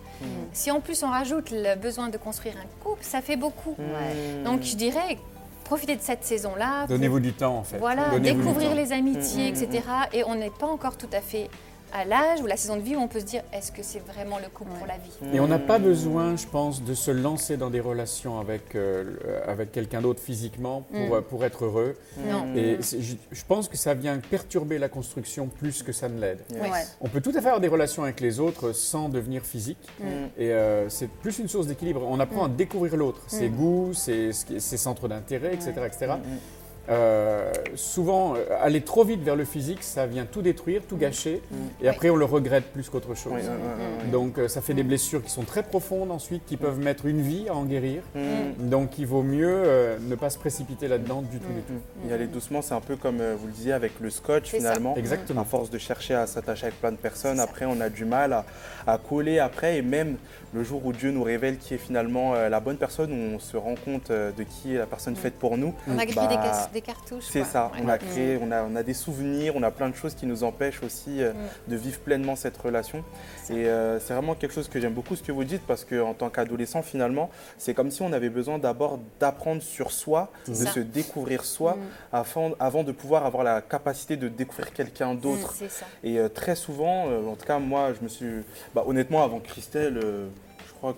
Si 0.54 0.70
en 0.72 0.82
plus 0.82 1.02
on 1.04 1.10
rajoute 1.10 1.50
le 1.52 1.76
besoin 1.76 2.10
de 2.10 2.18
construire 2.18 2.56
un 2.58 2.68
couple, 2.84 3.04
ça 3.04 3.22
fait 3.22 3.38
beaucoup. 3.38 3.76
Mm. 3.78 4.44
Donc 4.44 4.64
je 4.64 4.76
dirais, 4.76 5.18
profitez 5.64 5.96
de 5.96 6.02
cette 6.02 6.26
saison-là. 6.26 6.80
pour- 6.82 6.90
Donnez-vous 6.90 7.22
du 7.22 7.32
temps 7.32 7.58
en 7.60 7.64
fait. 7.64 7.78
Voilà, 7.78 8.20
découvrir 8.20 8.76
les 8.76 8.92
amitiés, 8.92 9.52
Mm, 9.52 9.56
mm, 9.56 9.64
etc. 9.64 9.84
Et 10.12 10.24
on 10.26 10.36
n'est 10.36 10.50
pas 10.50 10.68
encore 10.68 10.98
tout 10.98 11.08
à 11.14 11.22
fait 11.22 11.50
à 11.94 12.06
l'âge 12.06 12.42
ou 12.42 12.46
la 12.48 12.58
saison 12.58 12.76
de 12.78 12.82
vie 12.82 12.96
où 12.96 13.00
on 13.00 13.08
peut 13.08 13.20
se 13.20 13.26
dire 13.26 13.42
est-ce 13.54 13.72
que 13.72 13.84
c'est 13.84 14.00
vraiment 14.00 14.38
le 14.40 14.48
couple 14.50 14.72
pour 14.78 14.88
la 14.88 14.96
vie? 14.98 15.36
Et 15.36 15.40
on 15.40 15.48
n'a 15.48 15.60
pas 15.60 15.80
besoin, 15.80 16.36
je 16.36 16.46
pense, 16.48 16.84
de 16.84 16.94
se 16.94 17.12
lancer 17.12 17.58
dans 17.58 17.70
des 17.70 17.80
relations 17.80 18.40
avec, 18.40 18.76
euh, 18.76 19.04
le- 19.04 19.50
avec 19.50 19.72
quelqu'un 19.72 20.02
d'autre 20.02 20.22
physiquement 20.22 20.82
pour, 20.92 21.00
Mm. 21.00 21.14
euh, 21.14 21.22
pour 21.22 21.46
être 21.46 21.66
heureux. 21.66 21.96
Non. 22.28 22.56
Et 22.56 22.78
je, 22.82 23.16
je 23.32 23.44
pense 23.48 23.68
que 23.68 23.78
ça 23.78 23.94
vient 23.94 24.18
perturber 24.20 24.78
la 24.80 24.90
construction 24.90 25.48
plus 25.48 25.84
que 25.84 25.92
ça 25.92 26.08
ne 26.10 26.20
l'aide. 26.20 26.40
Yes. 26.52 26.62
Ouais. 26.62 26.84
On 27.02 27.10
peut 27.10 27.22
tout 27.22 27.32
à 27.32 27.42
fait 27.42 27.48
avoir 27.48 27.60
des 27.60 27.68
relations 27.68 28.04
avec 28.04 28.20
les 28.22 28.40
autres 28.40 28.72
sans 28.74 29.10
devenir 29.10 29.44
physique. 29.44 29.88
Mm. 30.00 30.04
Et 30.38 30.52
euh, 30.52 30.90
c'est 30.90 31.10
plus 31.10 31.40
une 31.40 31.48
source 31.48 31.68
d'équilibre. 31.68 32.02
On 32.08 32.20
apprend 32.20 32.46
à 32.46 32.50
découvrir 32.50 32.96
l'autre, 32.98 33.22
ses 33.28 33.50
Mm. 33.50 33.56
goûts, 33.56 33.94
ses, 33.94 34.32
ses 34.32 34.78
centres 34.78 35.08
d'intérêt, 35.08 35.54
etc. 35.54 35.72
etc. 35.86 36.12
Mm. 36.88 36.92
Euh, 36.92 37.52
souvent, 37.76 38.34
euh, 38.36 38.40
aller 38.62 38.82
trop 38.82 39.04
vite 39.04 39.22
vers 39.24 39.36
le 39.36 39.46
physique, 39.46 39.84
ça 39.84 40.06
vient 40.08 40.26
tout 40.26 40.42
détruire, 40.42 40.82
tout 40.88 40.98
gâcher. 40.98 41.42
Et 41.82 41.88
après, 41.88 42.10
on 42.10 42.16
le 42.16 42.26
regrette 42.26 42.66
plus 42.74 42.90
qu'autre 42.90 43.16
chose. 43.16 43.44
Mm. 44.08 44.12
Donc, 44.12 44.38
euh, 44.38 44.48
ça 44.48 44.62
fait 44.62 44.74
des 44.74 44.84
blessures 44.84 45.24
qui 45.24 45.30
sont 45.30 45.44
très 45.44 45.64
profondes 45.64 46.12
ensuite, 46.12 46.44
qui 46.46 46.58
peuvent 46.58 46.80
mettre 46.80 47.06
une 47.06 47.22
vie 47.22 47.48
à 47.50 47.56
en 47.56 47.64
guérir. 47.66 48.02
Mm. 48.16 48.70
Donc, 48.70 48.98
il 49.00 49.06
vaut 49.06 49.24
mieux 49.24 49.48
euh, 49.52 49.98
ne 50.02 50.16
pas 50.16 50.30
se 50.30 50.38
précipiter 50.38 50.88
là-dedans 50.88 51.22
du 51.22 51.40
tout. 51.40 51.54
du 51.54 51.62
tout. 51.62 51.82
Mm. 52.06 52.10
Y 52.10 52.14
aller 52.14 52.28
doucement, 52.28 52.62
c'est 52.62 52.74
un 52.74 52.82
peu 52.82 52.96
comme 52.96 53.22
euh, 53.22 53.36
vous 53.40 53.48
le 53.48 53.54
disiez 53.54 53.74
avec 53.74 53.94
le 54.00 54.10
scotch 54.10 54.50
C'est 54.52 54.60
ça. 54.60 54.70
finalement. 54.70 54.96
Exactement. 54.96 55.42
À 55.42 55.46
force 55.46 55.70
de 55.70 55.78
chercher 55.78 56.16
à 56.16 56.28
s'attacher 56.28 56.68
avec 56.68 56.80
plein 56.80 56.92
de 56.92 56.98
personnes, 56.98 57.40
après 57.40 57.66
on 57.66 57.80
a 57.82 57.90
du 57.90 58.06
mal 58.06 58.34
à, 58.34 58.46
à 58.88 58.98
coller 58.98 59.40
après 59.40 59.78
et 59.78 59.82
même 59.82 60.18
le 60.54 60.64
jour 60.64 60.86
où 60.86 60.92
Dieu 60.94 61.12
nous 61.12 61.24
révèle 61.24 61.58
qui 61.58 61.74
est 61.74 61.78
finalement 61.78 62.34
euh, 62.36 62.50
la 62.50 62.60
bonne 62.60 62.78
personne, 62.78 63.12
où 63.12 63.36
on 63.36 63.40
se 63.40 63.56
rend 63.58 63.76
compte 63.76 64.12
euh, 64.12 64.32
de 64.32 64.44
qui 64.44 64.76
est 64.76 64.78
la 64.78 64.86
personne 64.86 65.16
faite 65.16 65.36
pour 65.36 65.58
nous. 65.58 65.74
On 65.88 65.98
a 65.98 66.06
grillé 66.06 66.28
Bah, 66.28 66.70
des, 66.71 66.71
des 66.72 66.82
cartouches. 66.82 67.26
C'est 67.30 67.44
ça, 67.44 67.72
Ouais. 67.74 67.82
on 67.84 67.90
a 67.90 67.98
créé, 67.98 68.40
on 68.42 68.52
a, 68.52 68.64
on 68.64 68.76
a 68.76 68.84
des 68.84 68.94
souvenirs, 68.94 69.54
on 69.56 69.64
a 69.64 69.72
plein 69.72 69.90
de 69.90 69.96
choses 69.96 70.14
qui 70.16 70.26
nous 70.26 70.44
empêchent 70.44 70.82
aussi 70.84 71.22
euh, 71.22 71.34
Mm. 71.34 71.72
de 71.72 71.76
vivre 71.76 72.00
pleinement 72.00 72.36
cette 72.36 72.58
relation. 72.58 73.04
Et 73.50 73.66
euh, 73.68 74.00
c'est 74.00 74.14
vraiment 74.14 74.36
quelque 74.36 74.54
chose 74.54 74.68
que 74.70 74.80
j'aime 74.80 74.94
beaucoup 74.94 75.16
ce 75.16 75.24
que 75.24 75.32
vous 75.32 75.44
dites 75.44 75.62
parce 75.68 75.86
qu'en 75.86 76.14
tant 76.14 76.30
qu'adolescent 76.30 76.82
finalement, 76.82 77.30
c'est 77.58 77.74
comme 77.74 77.92
si 77.92 78.02
on 78.02 78.14
avait 78.14 78.30
besoin 78.30 78.58
d'abord 78.60 79.00
d'apprendre 79.20 79.62
sur 79.62 79.92
soi, 79.92 80.32
de 80.48 80.54
ça. 80.54 80.72
se 80.72 80.80
découvrir 80.80 81.44
soi, 81.46 81.78
Mm. 82.12 82.54
avant 82.60 82.84
de 82.84 82.92
pouvoir 82.92 83.26
avoir 83.26 83.44
la 83.44 83.62
capacité 83.62 84.18
de 84.18 84.28
découvrir 84.28 84.74
quelqu'un 84.74 85.14
d'autre. 85.16 85.54
C'est 85.58 85.70
ça. 85.72 85.86
Et 86.04 86.18
euh, 86.20 86.30
très 86.30 86.56
souvent, 86.56 87.06
en 87.06 87.36
tout 87.36 87.46
cas 87.46 87.60
moi, 87.60 87.92
je 87.98 88.04
me 88.04 88.08
suis, 88.10 88.44
bah, 88.74 88.84
honnêtement, 88.88 89.24
avant 89.24 89.40
Christelle, 89.40 90.00
je 90.02 90.74
crois 90.74 90.96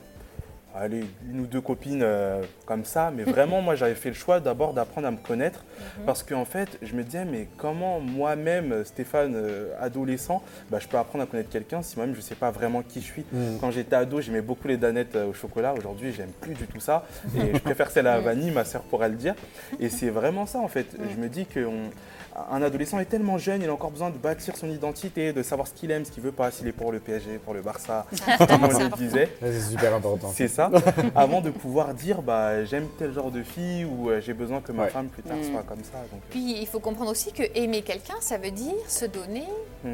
allez, 0.75 1.03
une 1.29 1.41
ou 1.41 1.45
deux 1.45 1.61
copines 1.61 2.01
euh, 2.03 2.41
comme 2.65 2.83
ça, 2.85 3.11
mais 3.15 3.23
vraiment, 3.23 3.61
moi, 3.61 3.75
j'avais 3.75 3.95
fait 3.95 4.09
le 4.09 4.15
choix 4.15 4.39
d'abord 4.39 4.73
d'apprendre 4.73 5.07
à 5.07 5.11
me 5.11 5.17
connaître 5.17 5.63
Mhm. 5.97 6.05
parce 6.05 6.23
qu'en 6.23 6.45
fait, 6.45 6.77
je 6.81 6.93
me 6.95 7.03
disais, 7.03 7.25
mais 7.25 7.47
comment 7.57 7.99
moi-même, 7.99 8.83
Stéphane, 8.85 9.33
euh, 9.35 9.73
adolescent, 9.81 10.41
bah, 10.69 10.79
je 10.79 10.87
peux 10.87 10.97
apprendre 10.97 11.23
à 11.23 11.27
connaître 11.27 11.49
quelqu'un 11.49 11.81
si 11.81 11.95
moi-même, 11.97 12.15
je 12.15 12.19
ne 12.19 12.23
sais 12.25 12.35
pas 12.35 12.51
vraiment 12.51 12.81
qui 12.81 13.01
je 13.01 13.05
suis. 13.05 13.25
Mhm. 13.31 13.57
Quand 13.59 13.71
j'étais 13.71 13.95
ado, 13.95 14.21
j'aimais 14.21 14.41
beaucoup 14.41 14.67
les 14.67 14.77
danettes 14.77 15.15
euh, 15.15 15.27
au 15.29 15.33
chocolat. 15.33 15.73
Aujourd'hui, 15.73 16.13
j'aime 16.13 16.31
plus 16.41 16.53
du 16.53 16.65
tout 16.67 16.79
ça. 16.79 17.05
Et 17.37 17.53
je 17.53 17.59
préfère 17.59 17.91
celle 17.91 18.07
à 18.07 18.19
vanille, 18.21 18.51
ma 18.51 18.65
sœur 18.65 18.81
pourra 18.83 19.07
le 19.07 19.15
dire. 19.15 19.35
Et 19.79 19.89
c'est 19.89 20.09
vraiment 20.09 20.45
ça, 20.45 20.59
en 20.59 20.67
fait. 20.67 20.87
Je 21.15 21.21
me 21.21 21.27
dis 21.29 21.45
qu'un 21.45 22.61
adolescent 22.61 22.99
est 22.99 23.05
tellement 23.05 23.37
jeune, 23.37 23.61
il 23.61 23.69
a 23.69 23.73
encore 23.73 23.91
besoin 23.91 24.09
de 24.09 24.17
bâtir 24.17 24.55
son 24.57 24.69
identité, 24.69 25.33
de 25.33 25.43
savoir 25.43 25.67
ce 25.67 25.73
qu'il 25.73 25.91
aime, 25.91 26.05
ce 26.05 26.11
qu'il 26.11 26.23
veut 26.23 26.31
pas, 26.31 26.49
s'il 26.51 26.67
est 26.67 26.71
pour 26.71 26.91
le 26.91 26.99
PSG, 26.99 27.39
pour 27.43 27.53
le 27.53 27.61
Barça, 27.61 28.05
comme 28.47 28.63
on 28.63 28.67
le 28.79 28.95
disait. 28.97 29.29
C'est 29.41 29.59
super 29.61 29.93
important. 29.95 30.31
C'est 30.33 30.47
ça, 30.47 30.62
avant 31.15 31.41
de 31.41 31.49
pouvoir 31.49 31.93
dire 31.93 32.21
bah, 32.21 32.63
j'aime 32.65 32.87
tel 32.97 33.13
genre 33.13 33.31
de 33.31 33.43
fille 33.43 33.85
ou 33.85 34.09
euh, 34.09 34.21
j'ai 34.21 34.33
besoin 34.33 34.61
que 34.61 34.71
ma 34.71 34.83
Ouais. 34.83 34.89
femme 34.89 35.07
plus 35.07 35.23
tard 35.23 35.37
Mm. 35.37 35.51
soit 35.51 35.63
comme 35.63 35.83
ça. 35.83 35.97
Donc, 36.11 36.21
euh, 36.21 36.29
Puis 36.31 36.59
il 36.61 36.67
faut 36.67 36.79
comprendre 36.79 37.11
aussi 37.11 37.31
que 37.31 37.43
aimer 37.55 37.81
quelqu'un, 37.81 38.15
ça 38.19 38.37
veut 38.37 38.51
dire 38.51 38.73
se 38.87 39.05
donner, 39.05 39.43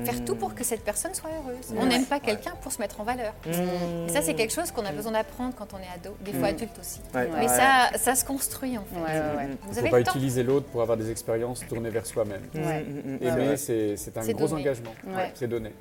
faire 0.04 0.16
mm. 0.22 0.26
tout 0.26 0.36
pour 0.36 0.54
que 0.56 0.64
cette 0.64 0.84
personne 0.84 1.14
soit 1.14 1.30
heureuse. 1.30 1.74
On 1.78 1.86
n'aime 1.86 2.06
pas 2.06 2.16
Ouais. 2.16 2.22
quelqu'un 2.22 2.52
pour 2.62 2.72
se 2.72 2.80
mettre 2.80 3.00
en 3.00 3.04
valeur. 3.04 3.34
Mm. 3.46 4.08
Et 4.08 4.12
ça, 4.12 4.22
c'est 4.22 4.34
quelque 4.34 4.54
chose 4.54 4.72
qu'on 4.72 4.86
a 4.86 4.92
besoin 4.92 5.12
d'apprendre 5.14 5.54
quand 5.58 5.74
on 5.74 5.78
est 5.78 5.90
ado, 5.96 6.16
des 6.22 6.32
fois 6.34 6.48
Mm. 6.52 6.56
adulte 6.56 6.80
aussi. 6.80 7.00
Ouais, 7.16 7.28
Mais 7.34 7.42
ouais. 7.42 7.48
ça, 7.48 7.90
ça 7.98 8.16
se 8.16 8.26
construit 8.26 8.78
en 8.78 8.84
fait. 8.84 8.96
Ouais, 9.00 9.20
ouais, 9.20 9.36
ouais. 9.38 9.48
Mm, 9.48 9.58
Vous 9.64 9.70
Il 9.70 9.74
ne 9.74 9.80
avez 9.80 9.88
faut 9.88 9.92
pas 9.92 9.98
le 10.00 10.04
temps. 10.04 10.12
utiliser 10.12 10.44
l'autre 10.44 10.66
pour 10.68 10.82
avoir 10.82 10.98
des 10.98 11.10
expériences 11.12 11.66
tournées 11.68 11.90
vers 11.90 12.06
soi-même. 12.06 12.42
mm, 12.54 12.58
Ouais. 12.60 12.84
mm, 12.84 12.94
mm, 12.94 13.18
mm. 13.20 13.28
Aimer, 13.28 13.48
Ouais, 13.50 13.58
c'est 13.58 13.96
c'est 13.98 14.18
un 14.18 14.28
gros 14.34 14.54
engagement. 14.54 14.94
Ouais. 15.08 15.32
C'est 15.36 15.48
donné. 15.48 15.72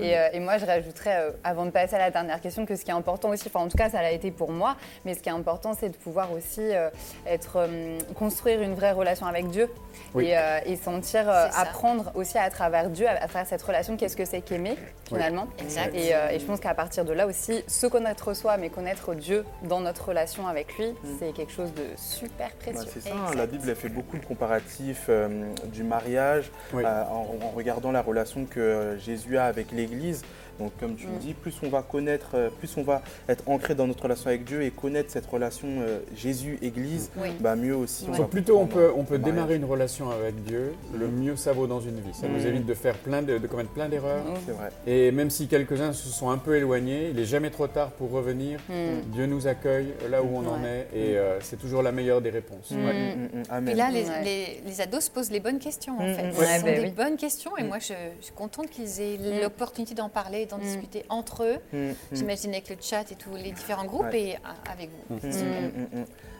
Et, 0.00 0.16
euh, 0.18 0.28
et 0.32 0.40
moi, 0.40 0.58
je 0.58 0.66
rajouterais, 0.66 1.16
euh, 1.16 1.30
avant 1.44 1.64
de 1.66 1.70
passer 1.70 1.94
à 1.96 1.98
la 1.98 2.10
dernière 2.10 2.40
question, 2.40 2.66
que 2.66 2.76
ce 2.76 2.84
qui 2.84 2.90
est 2.90 2.94
important 2.94 3.28
aussi, 3.30 3.48
enfin 3.48 3.64
en 3.64 3.68
tout 3.68 3.78
cas, 3.78 3.88
ça 3.90 4.02
l'a 4.02 4.10
été 4.12 4.30
pour 4.30 4.50
moi, 4.50 4.76
mais 5.04 5.14
ce 5.14 5.20
qui 5.20 5.28
est 5.28 5.32
important, 5.32 5.72
c'est 5.78 5.88
de 5.90 5.96
pouvoir 5.96 6.32
aussi 6.32 6.60
euh, 6.60 6.90
être, 7.26 7.54
euh, 7.56 7.98
construire 8.18 8.60
une 8.62 8.74
vraie 8.74 8.92
relation 8.92 9.26
avec 9.26 9.48
Dieu 9.48 9.68
Oui. 10.14 10.26
et, 10.28 10.38
euh, 10.38 10.58
et 10.66 10.76
sentir, 10.76 11.28
euh, 11.28 11.48
apprendre 11.56 12.10
aussi 12.14 12.38
à 12.38 12.50
travers 12.50 12.90
Dieu, 12.90 13.06
à, 13.08 13.12
à 13.12 13.28
travers 13.28 13.46
cette 13.46 13.62
relation, 13.62 13.96
qu'est-ce 13.96 14.16
que 14.16 14.24
c'est 14.24 14.40
qu'aimer 14.40 14.76
finalement. 15.06 15.48
Exact. 15.58 15.94
Et, 15.94 16.14
euh, 16.14 16.28
et 16.30 16.38
je 16.38 16.44
pense 16.44 16.60
qu'à 16.60 16.74
partir 16.74 17.04
de 17.04 17.12
là 17.12 17.26
aussi, 17.26 17.64
se 17.66 17.86
connaître 17.86 18.34
soi, 18.34 18.56
mais 18.56 18.68
connaître 18.70 19.14
Dieu 19.14 19.44
dans 19.64 19.80
notre 19.80 20.08
relation 20.08 20.46
avec 20.46 20.76
lui, 20.78 20.94
c'est 21.18 21.32
quelque 21.32 21.52
chose 21.52 21.72
de 21.74 21.82
super 21.96 22.48
Bah, 22.48 22.54
précieux. 22.72 22.90
c'est 22.94 23.00
ça, 23.00 23.10
Exact. 23.10 23.34
la 23.36 23.46
Bible 23.46 23.64
elle 23.68 23.76
fait 23.76 23.88
beaucoup 23.88 24.16
de 24.18 24.24
comparatifs 24.24 25.06
euh, 25.08 25.28
du 25.66 25.82
mariage 25.82 26.50
Oui. 26.72 26.82
euh, 26.84 27.02
en, 27.10 27.26
en 27.44 27.50
regardant 27.50 27.90
la 27.92 28.02
relation 28.02 28.44
que 28.44 28.96
Jésus 28.98 29.36
a 29.38 29.46
avec 29.46 29.59
l'Église. 29.72 30.22
Donc 30.60 30.72
comme 30.78 30.94
tu 30.94 31.06
Mm. 31.06 31.12
le 31.14 31.18
dis, 31.18 31.34
plus 31.34 31.54
on 31.64 31.68
va 31.68 31.82
connaître, 31.82 32.28
euh, 32.34 32.50
plus 32.50 32.76
on 32.76 32.82
va 32.82 33.02
être 33.28 33.42
ancré 33.48 33.74
dans 33.74 33.86
notre 33.86 34.02
relation 34.02 34.28
avec 34.28 34.44
Dieu 34.44 34.62
et 34.62 34.70
connaître 34.70 35.10
cette 35.10 35.26
relation 35.26 35.66
euh, 35.80 35.98
Jésus-Église, 36.16 37.10
Oui. 37.16 37.30
bah, 37.40 37.56
mieux 37.56 37.74
aussi. 37.74 38.04
Ouais. 38.04 38.10
on 38.10 38.16
Donc 38.16 38.20
va 38.26 38.30
plutôt 38.30 38.58
on 38.58 38.66
peut, 38.66 38.90
on 38.96 39.04
démarrer 39.18 39.56
une 39.56 39.64
relation 39.64 40.10
avec 40.10 40.42
Dieu, 40.44 40.72
le 40.96 41.08
mieux 41.08 41.36
ça 41.36 41.52
vaut 41.52 41.66
dans 41.66 41.80
une 41.80 41.96
vie. 42.00 42.12
Ça 42.14 42.28
nous 42.28 42.40
Mhm. 42.40 42.46
évite 42.46 42.66
de 42.66 42.74
faire 42.74 42.94
plein 42.96 43.22
de, 43.22 43.38
de 43.38 43.46
commettre 43.46 43.70
plein 43.70 43.88
d'erreurs. 43.88 44.22
Vrai. 44.46 44.70
Et 44.86 45.10
même 45.10 45.30
si 45.30 45.46
quelques-uns 45.48 45.92
se 45.92 46.08
sont 46.08 46.30
un 46.30 46.38
peu 46.38 46.56
éloignés, 46.56 47.08
il 47.10 47.16
n'est 47.16 47.24
jamais 47.24 47.50
trop 47.50 47.66
tard 47.66 47.90
pour 47.90 48.10
revenir. 48.10 48.60
Mm. 48.68 49.00
Dieu 49.12 49.26
nous 49.26 49.46
accueille 49.46 49.94
là 50.10 50.22
où 50.22 50.28
on 50.36 50.46
en 50.46 50.64
est 50.64 50.86
et 50.94 51.16
euh, 51.18 51.40
c'est 51.40 51.56
toujours 51.58 51.82
la 51.82 51.92
meilleure 51.92 52.20
des 52.20 52.30
réponses. 52.30 52.70
Mm. 52.70 52.84
Ouais. 52.86 52.92
Mm, 52.92 53.18
mm, 53.20 53.38
mm. 53.38 53.42
Amen. 53.50 53.64
Puis 53.66 53.74
là, 53.74 53.90
les, 53.90 54.04
Ouais. 54.04 54.24
les- 54.24 54.60
les 54.66 54.80
ados 54.80 55.04
se 55.04 55.10
posent 55.10 55.30
les 55.30 55.40
bonnes 55.40 55.58
questions 55.58 55.98
en 55.98 56.06
Mm, 56.08 56.14
fait. 56.14 56.22
mm. 56.28 56.32
Ce 56.32 56.36
sont 56.44 56.66
bah 56.66 56.72
des 56.72 56.80
oui. 56.80 56.90
bonnes 56.90 57.16
questions 57.16 57.56
et 57.58 57.62
Mm. 57.62 57.68
moi 57.68 57.78
je, 57.78 57.92
je 58.20 58.24
suis 58.26 58.34
contente 58.34 58.68
qu'ils 58.70 59.00
aient 59.00 59.18
Mm. 59.18 59.42
l'opportunité 59.42 59.94
d'en 59.94 60.08
parler, 60.08 60.46
d'en 60.50 60.58
Mm. 60.58 60.62
discuter 60.62 61.04
entre 61.08 61.44
eux. 61.44 61.56
Mm, 61.72 61.88
mm. 61.90 61.94
J'imagine 62.12 62.50
avec 62.52 62.68
le 62.68 62.76
chat 62.80 63.10
et 63.10 63.14
tous 63.14 63.34
les 63.36 63.52
différents 63.52 63.84
groupes 63.86 64.06
Ouais. 64.12 64.20
et 64.20 64.36
avec 64.70 64.90
vous. 65.08 65.18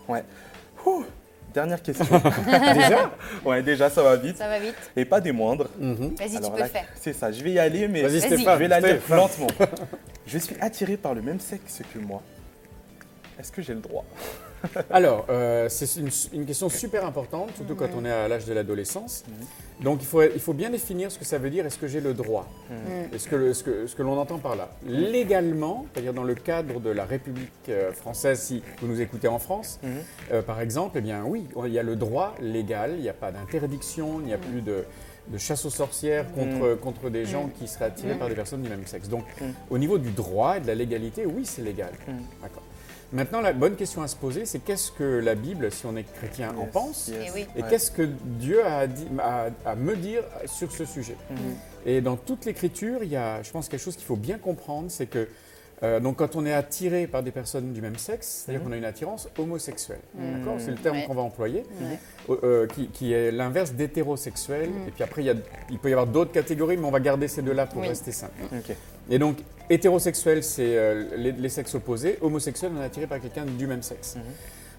Ouais. 0.08 0.24
Ouh. 0.86 1.04
Dernière 1.52 1.82
question. 1.82 2.04
Déjà 2.74 3.10
ouais, 3.44 3.60
déjà 3.60 3.90
ça 3.90 4.04
va 4.04 4.14
vite. 4.14 4.36
Ça 4.36 4.46
va 4.46 4.60
vite. 4.60 4.76
Et 4.94 5.04
pas 5.04 5.20
des 5.20 5.32
moindres. 5.32 5.66
Mhm. 5.80 6.14
Vas-y, 6.16 6.40
tu 6.40 6.48
peux 6.50 6.58
là, 6.58 6.64
le 6.66 6.70
faire. 6.70 6.86
C'est 6.94 7.12
ça, 7.12 7.32
je 7.32 7.42
vais 7.42 7.50
y 7.50 7.58
aller, 7.58 7.88
mais 7.88 8.02
Vas-y 8.02 8.20
je 8.20 8.28
vais 8.56 8.68
la 8.68 8.78
lire 8.78 8.88
Stéphane. 9.00 9.16
lentement. 9.16 9.48
je 10.28 10.38
suis 10.38 10.54
attiré 10.60 10.96
par 10.96 11.12
le 11.12 11.22
même 11.22 11.40
sexe 11.40 11.82
que 11.92 11.98
moi. 11.98 12.22
Est-ce 13.38 13.52
que 13.52 13.62
j'ai 13.62 13.74
le 13.74 13.80
droit? 13.80 14.04
Alors, 14.90 15.24
euh, 15.30 15.68
c'est 15.70 15.96
une, 15.98 16.10
une 16.34 16.44
question 16.44 16.68
super 16.68 17.06
importante, 17.06 17.50
surtout 17.56 17.74
quand 17.74 17.88
on 17.96 18.04
est 18.04 18.10
à 18.12 18.28
l'âge 18.28 18.44
de 18.44 18.52
l'adolescence. 18.52 19.24
Donc, 19.80 20.02
il 20.02 20.06
faut, 20.06 20.22
il 20.22 20.38
faut 20.40 20.52
bien 20.52 20.68
définir 20.68 21.10
ce 21.10 21.18
que 21.18 21.24
ça 21.24 21.38
veut 21.38 21.48
dire. 21.48 21.64
Est-ce 21.64 21.78
que 21.78 21.86
j'ai 21.88 22.02
le 22.02 22.12
droit? 22.12 22.46
Mm. 22.68 23.14
Est-ce 23.14 23.26
que, 23.28 23.36
le- 23.36 23.54
ce 23.54 23.64
que, 23.64 23.86
ce 23.86 23.96
que 23.96 24.02
l'on 24.02 24.18
entend 24.18 24.36
par 24.38 24.56
là? 24.56 24.68
Légalement, 24.86 25.86
c'est-à-dire 25.94 26.12
dans 26.12 26.24
le 26.24 26.34
cadre 26.34 26.78
de 26.80 26.90
la 26.90 27.06
République 27.06 27.50
euh, 27.70 27.92
française, 27.92 28.40
si 28.40 28.62
vous 28.82 28.88
nous 28.88 29.00
écoutez 29.00 29.28
en 29.28 29.38
France, 29.38 29.80
Mhm. 29.82 29.90
euh, 30.32 30.42
par 30.42 30.60
exemple, 30.60 30.96
eh 30.98 31.00
bien 31.00 31.24
oui, 31.24 31.46
il 31.64 31.72
y 31.72 31.78
a 31.78 31.82
le 31.82 31.96
droit 31.96 32.34
légal, 32.40 32.92
il 32.96 33.02
n'y 33.02 33.08
a 33.08 33.14
pas 33.14 33.32
d'interdiction, 33.32 34.20
il 34.20 34.26
n'y 34.26 34.34
a 34.34 34.36
Mm. 34.36 34.40
plus 34.40 34.60
de, 34.60 34.84
de 35.28 35.38
chasse 35.38 35.64
aux 35.64 35.70
sorcières 35.70 36.26
contre, 36.34 36.74
contre 36.74 37.08
des 37.08 37.24
gens 37.24 37.48
qui 37.58 37.66
seraient 37.66 37.86
attirés 37.86 38.14
Mm. 38.14 38.18
par 38.18 38.28
des 38.28 38.34
personnes 38.34 38.60
du 38.62 38.68
même 38.68 38.86
sexe. 38.86 39.08
Donc, 39.08 39.24
Mm. 39.40 39.44
au 39.70 39.78
niveau 39.78 39.96
du 39.96 40.10
droit 40.10 40.58
et 40.58 40.60
de 40.60 40.66
la 40.66 40.74
légalité, 40.74 41.24
oui, 41.24 41.46
c'est 41.46 41.62
légal. 41.62 41.92
Mm. 42.06 42.12
D'accord. 42.42 42.62
Maintenant, 43.12 43.40
la 43.40 43.52
bonne 43.52 43.74
question 43.74 44.02
à 44.02 44.08
se 44.08 44.14
poser, 44.14 44.46
c'est 44.46 44.60
qu'est-ce 44.60 44.92
que 44.92 45.02
la 45.18 45.34
Bible, 45.34 45.72
si 45.72 45.84
on 45.84 45.96
est 45.96 46.04
chrétien, 46.04 46.54
en 46.56 46.66
pense 46.66 47.08
yes. 47.08 47.18
Eh 47.26 47.30
oui. 47.34 47.46
et 47.56 47.62
Ouais. 47.62 47.68
qu'est-ce 47.68 47.90
que 47.90 48.02
Dieu 48.02 48.64
a 48.64 48.86
à, 49.66 49.74
me 49.74 49.96
dire 49.96 50.22
sur 50.46 50.70
ce 50.70 50.84
sujet 50.84 51.16
Mhm. 51.30 51.36
Et 51.86 52.00
dans 52.00 52.16
toute 52.16 52.44
l'écriture, 52.44 53.02
il 53.02 53.08
y 53.10 53.16
a, 53.16 53.42
je 53.42 53.50
pense, 53.50 53.68
quelque 53.68 53.80
chose 53.82 53.96
qu'il 53.96 54.04
faut 54.06 54.16
bien 54.16 54.38
comprendre, 54.38 54.90
c'est 54.90 55.06
que 55.06 55.26
euh, 55.82 55.98
donc 55.98 56.18
quand 56.18 56.36
on 56.36 56.44
est 56.44 56.52
attiré 56.52 57.06
par 57.06 57.22
des 57.22 57.30
personnes 57.30 57.72
du 57.72 57.80
même 57.80 57.96
sexe, 57.96 58.44
c'est-à-dire 58.44 58.60
Mhm. 58.60 58.66
qu'on 58.68 58.72
a 58.74 58.76
une 58.76 58.84
attirance 58.84 59.28
homosexuelle. 59.38 60.00
Mhm. 60.14 60.38
D'accord 60.38 60.54
C'est 60.58 60.70
le 60.72 60.76
terme 60.76 60.98
Ouais. 60.98 61.04
qu'on 61.06 61.14
va 61.14 61.22
employer, 61.22 61.64
Ouais. 62.28 62.36
euh, 62.44 62.66
qui, 62.66 62.88
qui 62.88 63.12
est 63.14 63.32
l'inverse 63.32 63.72
d'hétérosexuel. 63.72 64.68
Et 64.86 64.90
puis 64.90 65.02
après, 65.02 65.22
il, 65.22 65.26
y 65.26 65.30
a- 65.30 65.34
il 65.70 65.78
peut 65.78 65.88
y 65.88 65.92
avoir 65.92 66.06
d'autres 66.06 66.32
catégories, 66.32 66.76
mais 66.76 66.84
on 66.86 66.90
va 66.90 67.00
garder 67.00 67.28
ces 67.28 67.40
deux-là 67.42 67.64
pour 67.66 67.80
Oui. 67.80 67.88
rester 67.88 68.12
simple. 68.12 68.34
Et 69.10 69.18
donc, 69.18 69.38
hétérosexuel, 69.68 70.42
c'est 70.42 70.76
euh, 70.76 71.04
les, 71.16 71.32
les 71.32 71.48
sexes 71.48 71.74
opposés. 71.74 72.18
Homosexuel, 72.20 72.72
on 72.76 72.80
est 72.80 72.84
attiré 72.84 73.06
par 73.06 73.20
quelqu'un 73.20 73.44
du 73.44 73.66
même 73.66 73.82
sexe. 73.82 74.16
Mhm. 74.16 74.22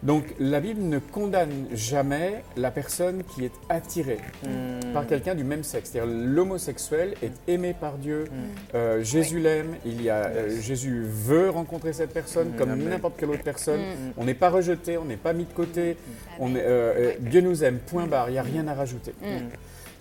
Donc, 0.04 0.24
la 0.40 0.60
Bible 0.60 0.82
ne 0.82 0.98
condamne 0.98 1.68
jamais 1.74 2.44
la 2.58 2.72
personne 2.72 3.22
qui 3.24 3.46
est 3.46 3.52
attirée 3.70 4.18
Mm. 4.44 4.94
par 4.94 5.06
quelqu'un 5.06 5.36
du 5.36 5.44
même 5.44 5.64
sexe. 5.64 5.92
C'est-à-dire 5.92 6.12
l'homosexuel 6.12 7.14
est 7.22 7.34
aimé 7.48 7.76
par 7.80 8.00
Dieu, 8.00 8.26
euh, 8.74 9.04
Jésus 9.04 9.40
l'aime, 9.40 9.76
il 9.86 10.02
y 10.02 10.10
a, 10.10 10.26
euh, 10.26 10.60
Jésus 10.60 11.04
veut 11.08 11.52
rencontrer 11.52 11.94
cette 11.94 12.12
personne 12.14 12.50
Mm, 12.50 12.56
comme 12.58 12.76
n'importe 12.78 13.14
quelle 13.20 13.30
autre 13.30 13.44
personne. 13.44 13.80
On 14.18 14.26
n'est 14.26 14.34
pas 14.34 14.50
rejeté, 14.50 14.98
on 14.98 15.06
n'est 15.06 15.18
pas 15.18 15.34
mis 15.34 15.46
de 15.46 15.54
côté, 15.54 15.96
on 16.40 16.56
est. 16.56 17.18
Dieu 17.20 17.42
nous 17.42 17.64
aime, 17.64 17.78
point 17.78 18.08
barre, 18.08 18.30
il 18.30 18.34
n'y 18.34 18.40
a 18.40 18.44
rien 18.44 18.68
à 18.68 18.74
rajouter. 18.74 19.14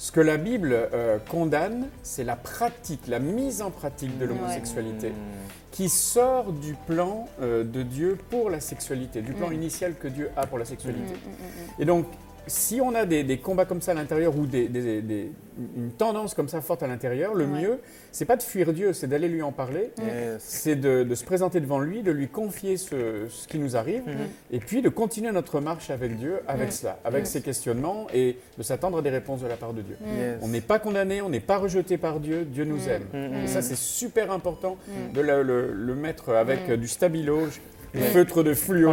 Mm. 0.00 0.02
Ce 0.02 0.12
que 0.12 0.20
la 0.20 0.36
Bible 0.38 0.72
euh, 0.72 1.18
condamne, 1.28 1.86
c'est 2.02 2.24
la 2.24 2.36
pratique, 2.36 3.06
la 3.06 3.18
mise 3.18 3.60
en 3.62 3.70
pratique 3.70 4.16
de 4.18 4.24
l'homosexualité, 4.24 5.12
qui 5.72 5.88
sort 5.88 6.52
du 6.52 6.74
plan 6.86 7.28
euh, 7.42 7.64
de 7.64 7.82
Dieu 7.82 8.16
pour 8.30 8.48
la 8.50 8.60
sexualité, 8.60 9.20
du 9.20 9.32
plan 9.34 9.50
Mm. 9.50 9.54
initial 9.54 9.94
que 9.94 10.08
Dieu 10.08 10.30
a 10.36 10.46
pour 10.46 10.58
la 10.58 10.64
sexualité. 10.64 11.12
Mm, 11.14 11.82
Et 11.82 11.84
donc, 11.84 12.06
si 12.46 12.80
on 12.80 12.94
a 12.94 13.04
des, 13.06 13.22
des 13.22 13.38
combats 13.38 13.64
comme 13.64 13.80
ça 13.82 13.92
à 13.92 13.94
l'intérieur 13.94 14.36
ou 14.36 14.46
des, 14.46 14.68
des- 14.68 15.02
des- 15.02 15.30
une 15.76 15.90
tendance 15.90 16.32
comme 16.34 16.48
ça 16.48 16.60
forte 16.62 16.82
à 16.82 16.86
l'intérieur, 16.86 17.34
le 17.34 17.44
Ouais. 17.44 17.60
mieux, 17.62 17.78
c'est 18.12 18.24
pas 18.24 18.36
de 18.36 18.42
fuir 18.42 18.72
Dieu, 18.72 18.92
c'est 18.94 19.06
d'aller 19.08 19.28
lui 19.28 19.42
en 19.42 19.52
parler, 19.52 19.90
Yes. 19.98 20.38
c'est 20.38 20.74
de, 20.76 21.02
de 21.04 21.14
se 21.14 21.22
présenter 21.24 21.60
devant 21.60 21.78
lui, 21.80 22.02
de 22.02 22.10
lui 22.10 22.28
confier 22.28 22.76
ce, 22.78 23.26
ce 23.28 23.46
qui 23.46 23.58
nous 23.58 23.76
arrive, 23.76 24.02
Mhm. 24.06 24.14
et 24.52 24.58
puis 24.58 24.80
de 24.80 24.88
continuer 24.88 25.30
notre 25.32 25.60
marche 25.60 25.90
avec 25.90 26.16
Dieu, 26.16 26.40
avec 26.48 26.68
Mm. 26.68 26.72
cela, 26.72 26.98
avec 27.04 27.22
Mm. 27.24 27.26
ses 27.26 27.40
questionnements 27.42 28.06
et 28.14 28.36
de 28.56 28.62
s'attendre 28.62 28.98
à 28.98 29.02
des 29.02 29.10
réponses 29.10 29.42
de 29.42 29.46
la 29.48 29.56
part 29.56 29.74
de 29.74 29.82
Dieu. 29.82 29.96
On 30.40 30.48
n'est 30.48 30.60
pas 30.62 30.78
condamné, 30.78 31.20
on 31.20 31.28
n'est 31.28 31.40
pas 31.40 31.58
rejeté 31.58 31.98
par 31.98 32.20
Dieu, 32.20 32.44
Dieu 32.44 32.64
nous 32.64 32.86
Mm. 32.86 32.88
aime. 32.88 33.30
Mm, 33.30 33.44
Et 33.44 33.46
ça, 33.48 33.60
c'est 33.60 33.76
super 33.76 34.32
important 34.32 34.76
Mm. 34.88 35.12
de 35.12 35.20
le, 35.20 35.42
le- 35.42 35.72
le 35.72 35.94
mettre 35.94 36.30
avec 36.30 36.68
Mm. 36.68 36.76
du 36.76 36.88
stabilo, 36.88 37.40
Mm. 37.94 38.00
feutre 38.12 38.42
de 38.44 38.54
fluo. 38.54 38.92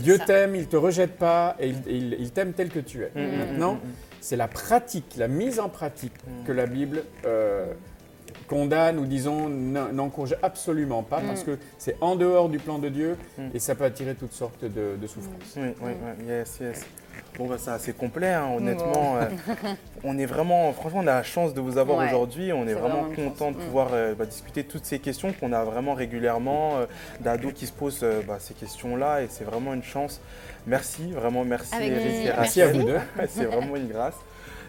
Dieu 0.00 0.18
t'aime, 0.26 0.54
il 0.56 0.66
te 0.66 0.76
rejette 0.76 1.16
pas 1.18 1.56
et 1.60 1.68
il, 1.68 1.76
il- 1.88 2.16
il 2.20 2.30
t'aime 2.30 2.52
tel 2.52 2.68
que 2.70 2.78
tu 2.80 3.02
es. 3.02 3.10
Mm, 3.14 3.20
mm, 3.20 3.38
Maintenant, 3.38 3.74
mm, 3.74 3.78
c'est 4.20 4.36
la 4.36 4.48
pratique, 4.48 5.14
la 5.18 5.28
mise 5.28 5.60
en 5.60 5.68
pratique 5.68 6.14
que 6.46 6.52
la 6.52 6.66
Bible 6.66 7.02
euh, 7.26 7.66
condamne 8.50 8.98
ou 8.98 9.06
disons 9.06 9.48
n'en- 9.48 9.92
n'encourage 9.92 10.36
absolument 10.42 11.02
pas 11.04 11.20
Mm. 11.20 11.26
parce 11.28 11.44
que 11.44 11.56
c'est 11.78 11.96
en 12.00 12.16
dehors 12.16 12.48
du 12.48 12.58
plan 12.58 12.78
de 12.80 12.88
Dieu 12.88 13.16
Mm. 13.38 13.42
et 13.54 13.58
ça 13.60 13.74
peut 13.76 13.84
attirer 13.84 14.14
toutes 14.16 14.32
sortes 14.34 14.64
de, 14.64 14.96
de 15.00 15.06
souffrances. 15.06 15.54
Oui, 15.56 15.68
oui, 15.80 15.92
oui, 16.18 16.24
yes, 16.28 16.58
yes. 16.60 16.84
Bon, 17.38 17.46
bah, 17.46 17.56
c'est 17.58 17.70
assez 17.70 17.92
complet, 17.92 18.32
hein, 18.32 18.48
honnêtement. 18.56 19.16
euh, 19.16 19.26
on 20.02 20.18
est 20.18 20.26
vraiment, 20.26 20.72
franchement, 20.72 21.00
on 21.04 21.06
a 21.06 21.14
la 21.14 21.22
chance 21.22 21.54
de 21.54 21.60
vous 21.60 21.78
avoir 21.78 21.98
Ouais. 21.98 22.06
aujourd'hui. 22.08 22.52
On 22.52 22.66
est 22.66 22.74
vraiment 22.74 23.04
content 23.14 23.46
chance. 23.46 23.54
de 23.56 23.60
Mm. 23.60 23.64
pouvoir 23.66 23.88
euh, 23.92 24.14
bah, 24.14 24.26
discuter 24.26 24.64
toutes 24.64 24.84
ces 24.84 24.98
questions 24.98 25.32
qu'on 25.32 25.52
a 25.52 25.62
vraiment 25.64 25.94
régulièrement, 25.94 26.78
euh, 26.78 26.86
d'ados 27.20 27.52
qui 27.52 27.66
se 27.66 27.72
posent 27.72 28.00
euh, 28.02 28.20
bah, 28.26 28.38
ces 28.40 28.54
questions-là, 28.54 29.22
et 29.22 29.28
c'est 29.30 29.44
vraiment 29.44 29.74
une 29.74 29.82
chance. 29.84 30.20
Merci, 30.66 31.12
vraiment 31.12 31.44
merci 31.44 31.74
Avec 31.74 31.90
Eric 31.92 32.02
plaisir. 32.02 32.32
et 32.34 32.36
Merci 32.36 32.62
à 32.62 32.72
vous 32.72 32.82
deux. 32.84 32.98
c'est 33.28 33.44
vraiment 33.44 33.76
une 33.76 33.88
grâce. 33.88 34.16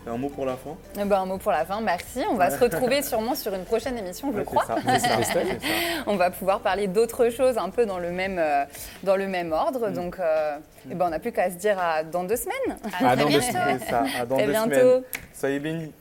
Un 0.07 0.17
mot 0.17 0.29
pour 0.29 0.45
la 0.47 0.55
fin 0.57 0.75
Eh 0.99 1.05
ben, 1.05 1.19
un 1.21 1.25
mot 1.25 1.37
pour 1.37 1.51
la 1.51 1.63
fin, 1.63 1.79
merci. 1.79 2.23
On 2.31 2.33
va 2.35 2.49
se 2.49 2.57
retrouver 2.59 3.03
sûrement 3.03 3.35
sur 3.35 3.53
une 3.53 3.65
prochaine 3.65 3.97
émission, 3.99 4.31
je 4.33 4.39
Ouais, 4.39 4.43
crois. 4.43 4.65
ça, 4.65 4.75
ça, 4.99 5.23
ça. 5.23 5.39
On 6.07 6.15
va 6.15 6.31
pouvoir 6.31 6.59
parler 6.61 6.87
d'autres 6.87 7.29
choses 7.29 7.57
un 7.59 7.69
peu 7.69 7.85
dans 7.85 7.99
le 7.99 8.09
même, 8.09 8.39
euh, 8.39 8.65
dans 9.03 9.15
le 9.15 9.27
même 9.27 9.51
ordre. 9.51 9.89
Mm. 9.89 9.93
Donc, 9.93 10.19
euh, 10.19 10.57
eh 10.89 10.95
ben, 10.95 11.05
on 11.05 11.09
n'a 11.09 11.19
plus 11.19 11.31
qu'à 11.31 11.51
se 11.51 11.55
dire 11.55 11.77
à 11.79 12.03
dans 12.03 12.23
deux 12.23 12.35
semaines. 12.35 12.77
Ah, 12.99 13.15
dans 13.15 13.25
très 13.25 13.33
deux 13.33 13.39
bientôt. 13.39 13.45
semaines. 13.59 13.79
C'est 13.79 13.89
ça, 13.91 14.03
à 14.19 14.25
dans 14.25 14.35
Très 14.37 14.45
deux 14.47 14.51
bientôt. 14.51 14.71
semaines. 14.73 15.03
Soyez 15.35 15.59
bénis. 15.59 15.91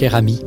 Cher 0.00 0.14
ami, 0.14 0.40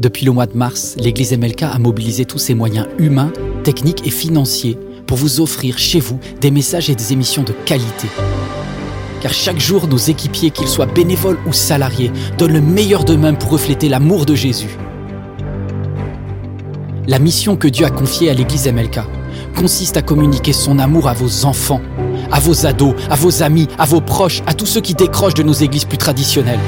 depuis 0.00 0.26
le 0.26 0.32
mois 0.32 0.46
de 0.46 0.56
mars, 0.56 0.96
l'Église 0.98 1.32
MLK 1.38 1.62
a 1.62 1.78
mobilisé 1.78 2.24
tous 2.24 2.38
ses 2.38 2.54
moyens 2.54 2.88
humains, 2.98 3.32
techniques 3.62 4.04
et 4.04 4.10
financiers 4.10 4.76
pour 5.06 5.16
vous 5.16 5.40
offrir 5.40 5.78
chez 5.78 6.00
vous 6.00 6.18
des 6.40 6.50
messages 6.50 6.90
et 6.90 6.96
des 6.96 7.12
émissions 7.12 7.44
de 7.44 7.52
qualité. 7.52 8.08
Car 9.20 9.32
chaque 9.32 9.60
jour, 9.60 9.86
nos 9.86 9.96
équipiers, 9.96 10.50
qu'ils 10.50 10.66
soient 10.66 10.86
bénévoles 10.86 11.38
ou 11.46 11.52
salariés, 11.52 12.10
donnent 12.36 12.54
le 12.54 12.60
meilleur 12.60 13.04
d'eux-mêmes 13.04 13.38
pour 13.38 13.50
refléter 13.50 13.88
l'amour 13.88 14.26
de 14.26 14.34
Jésus. 14.34 14.76
La 17.06 17.20
mission 17.20 17.54
que 17.54 17.68
Dieu 17.68 17.86
a 17.86 17.90
confiée 17.90 18.30
à 18.30 18.34
l'Église 18.34 18.66
MLK 18.66 19.02
consiste 19.54 19.96
à 19.96 20.02
communiquer 20.02 20.52
son 20.52 20.80
amour 20.80 21.06
à 21.06 21.12
vos 21.12 21.44
enfants, 21.44 21.80
à 22.32 22.40
vos 22.40 22.66
ados, 22.66 22.96
à 23.08 23.14
vos 23.14 23.44
amis, 23.44 23.68
à 23.78 23.84
vos 23.84 24.00
proches, 24.00 24.42
à 24.48 24.54
tous 24.54 24.66
ceux 24.66 24.80
qui 24.80 24.94
décrochent 24.94 25.34
de 25.34 25.44
nos 25.44 25.52
églises 25.52 25.84
plus 25.84 25.96
traditionnelles. 25.96 26.58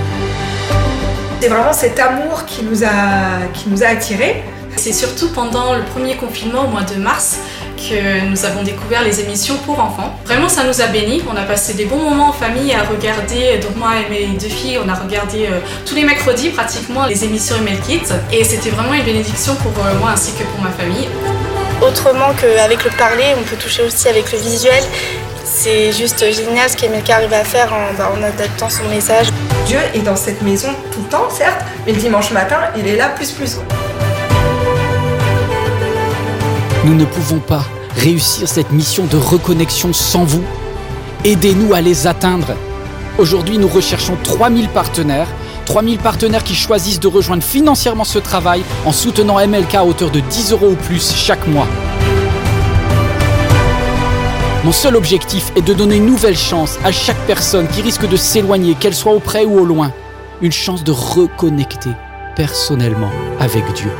C'est 1.40 1.48
vraiment 1.48 1.72
cet 1.72 2.00
amour 2.00 2.46
qui 2.46 2.64
nous 2.64 2.82
a, 2.82 3.46
qui 3.54 3.68
nous 3.68 3.84
a 3.84 3.86
attirés. 3.86 4.42
C'est 4.76 4.92
surtout 4.92 5.28
pendant 5.28 5.74
le 5.74 5.84
premier 5.84 6.16
confinement 6.16 6.64
au 6.64 6.68
mois 6.68 6.82
de 6.82 6.96
mars 6.96 7.38
que 7.76 8.26
nous 8.28 8.44
avons 8.44 8.64
découvert 8.64 9.04
les 9.04 9.20
émissions 9.20 9.56
pour 9.64 9.78
enfants. 9.78 10.18
Vraiment, 10.24 10.48
ça 10.48 10.64
nous 10.64 10.80
a 10.80 10.86
bénis. 10.88 11.22
On 11.32 11.36
a 11.36 11.42
passé 11.42 11.74
des 11.74 11.84
bons 11.84 12.02
moments 12.02 12.30
en 12.30 12.32
famille 12.32 12.72
à 12.74 12.82
regarder. 12.82 13.58
Donc 13.58 13.76
moi 13.76 13.92
et 14.04 14.10
mes 14.10 14.36
deux 14.36 14.48
filles, 14.48 14.80
on 14.84 14.88
a 14.88 14.94
regardé 14.94 15.46
euh, 15.46 15.60
tous 15.86 15.94
les 15.94 16.02
mercredis 16.02 16.50
pratiquement 16.50 17.06
les 17.06 17.24
émissions 17.24 17.56
Email 17.56 17.78
Kids. 17.86 18.12
Et 18.32 18.42
c'était 18.42 18.70
vraiment 18.70 18.94
une 18.94 19.04
bénédiction 19.04 19.54
pour 19.54 19.72
euh, 19.84 19.94
moi 20.00 20.10
ainsi 20.14 20.32
que 20.32 20.42
pour 20.42 20.60
ma 20.60 20.70
famille. 20.70 21.08
Autrement 21.80 22.32
qu'avec 22.40 22.82
le 22.84 22.90
parler, 22.90 23.34
on 23.38 23.42
peut 23.44 23.56
toucher 23.56 23.84
aussi 23.84 24.08
avec 24.08 24.32
le 24.32 24.38
visuel. 24.38 24.82
C'est 25.50 25.92
juste 25.92 26.20
génial 26.30 26.68
ce 26.68 26.76
qu'Emeka 26.76 27.16
arrive 27.16 27.32
à 27.32 27.42
faire 27.42 27.72
en, 27.72 27.94
bah, 27.96 28.12
en 28.14 28.22
adaptant 28.22 28.68
son 28.68 28.86
message. 28.88 29.28
Dieu 29.66 29.78
est 29.94 30.00
dans 30.00 30.14
cette 30.14 30.42
maison 30.42 30.68
tout 30.92 31.00
le 31.00 31.08
temps, 31.08 31.30
certes, 31.30 31.64
mais 31.86 31.92
le 31.92 31.98
dimanche 31.98 32.30
matin, 32.32 32.56
il 32.76 32.86
est 32.86 32.96
là 32.96 33.08
plus 33.08 33.32
plus. 33.32 33.56
Nous 36.84 36.94
ne 36.94 37.04
pouvons 37.06 37.38
pas 37.38 37.64
réussir 37.96 38.46
cette 38.46 38.72
mission 38.72 39.06
de 39.06 39.16
reconnexion 39.16 39.94
sans 39.94 40.24
vous. 40.24 40.44
Aidez-nous 41.24 41.72
à 41.72 41.80
les 41.80 42.06
atteindre. 42.06 42.54
Aujourd'hui, 43.16 43.56
nous 43.56 43.68
recherchons 43.68 44.18
3000 44.22 44.68
partenaires. 44.68 45.28
3000 45.64 45.98
partenaires 45.98 46.44
qui 46.44 46.54
choisissent 46.54 47.00
de 47.00 47.08
rejoindre 47.08 47.42
financièrement 47.42 48.04
ce 48.04 48.18
travail 48.18 48.62
en 48.84 48.92
soutenant 48.92 49.44
MLK 49.46 49.76
à 49.76 49.84
hauteur 49.84 50.10
de 50.10 50.20
10 50.20 50.52
euros 50.52 50.68
ou 50.72 50.76
plus 50.76 51.14
chaque 51.14 51.46
mois. 51.46 51.66
Mon 54.68 54.72
seul 54.72 54.96
objectif 54.96 55.50
est 55.56 55.62
de 55.62 55.72
donner 55.72 55.96
une 55.96 56.04
nouvelle 56.04 56.36
chance 56.36 56.78
à 56.84 56.92
chaque 56.92 57.16
personne 57.26 57.68
qui 57.68 57.80
risque 57.80 58.06
de 58.06 58.18
s'éloigner, 58.18 58.74
qu'elle 58.74 58.94
soit 58.94 59.14
auprès 59.14 59.46
ou 59.46 59.58
au 59.58 59.64
loin. 59.64 59.94
Une 60.42 60.52
chance 60.52 60.84
de 60.84 60.92
reconnecter 60.92 61.88
personnellement 62.36 63.10
avec 63.40 63.64
Dieu. 63.72 63.90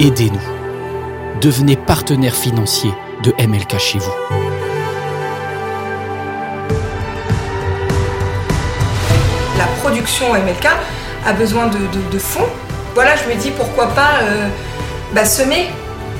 Aidez-nous. 0.00 1.40
Devenez 1.40 1.76
partenaire 1.76 2.34
financier 2.34 2.92
de 3.22 3.32
MLK 3.42 3.78
chez 3.78 3.98
vous. 3.98 4.12
La 9.56 9.64
production 9.80 10.34
MLK 10.34 10.68
a 11.24 11.32
besoin 11.32 11.68
de, 11.68 12.18
fonds. 12.18 12.44
Voilà, 12.92 13.12
je 13.16 13.34
me 13.34 13.40
dis 13.40 13.50
pourquoi 13.50 13.86
pas 13.94 14.18
euh, 14.24 14.46
bah, 15.14 15.24
semer, 15.24 15.68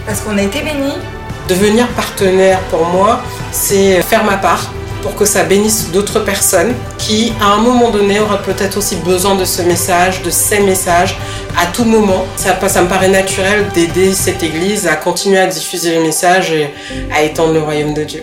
parce 0.09 0.23
qu'on 0.23 0.39
a 0.39 0.43
été 0.43 0.63
bénis. 0.63 0.97
Devenir 1.49 1.87
partenaire 1.89 2.61
pour 2.71 2.87
moi, 2.87 3.21
c'est 3.53 4.01
faire 4.01 4.25
ma 4.25 4.39
part 4.39 4.73
pour 5.03 5.15
que 5.15 5.27
ça 5.27 5.45
bénisse 5.45 5.91
d'autres 5.93 6.21
personnes 6.21 6.75
qui, 6.97 7.33
à 7.41 7.53
un 7.53 7.59
moment 7.59 7.91
donné, 7.91 8.19
auraient 8.19 8.43
peut-être 8.43 8.79
aussi 8.79 8.97
besoin 8.97 9.35
de 9.35 9.45
ce 9.45 9.63
message, 9.63 10.23
de 10.23 10.31
ces 10.31 10.61
messages, 10.61 11.17
à 11.57 11.67
tout 11.67 11.85
moment. 11.85 12.25
Ça, 12.37 12.59
ça 12.69 12.83
me 12.83 12.89
paraît 12.89 13.09
naturel 13.09 13.67
d'aider 13.75 14.15
cette 14.15 14.43
Église 14.43 14.87
à 14.87 14.97
continuer 14.97 15.39
à 15.39 15.47
diffuser 15.47 15.95
le 15.95 16.03
message 16.03 16.53
et 16.53 16.71
à 17.15 17.23
étendre 17.23 17.53
le 17.53 17.61
royaume 17.61 17.93
de 17.93 18.05
Dieu. 18.05 18.23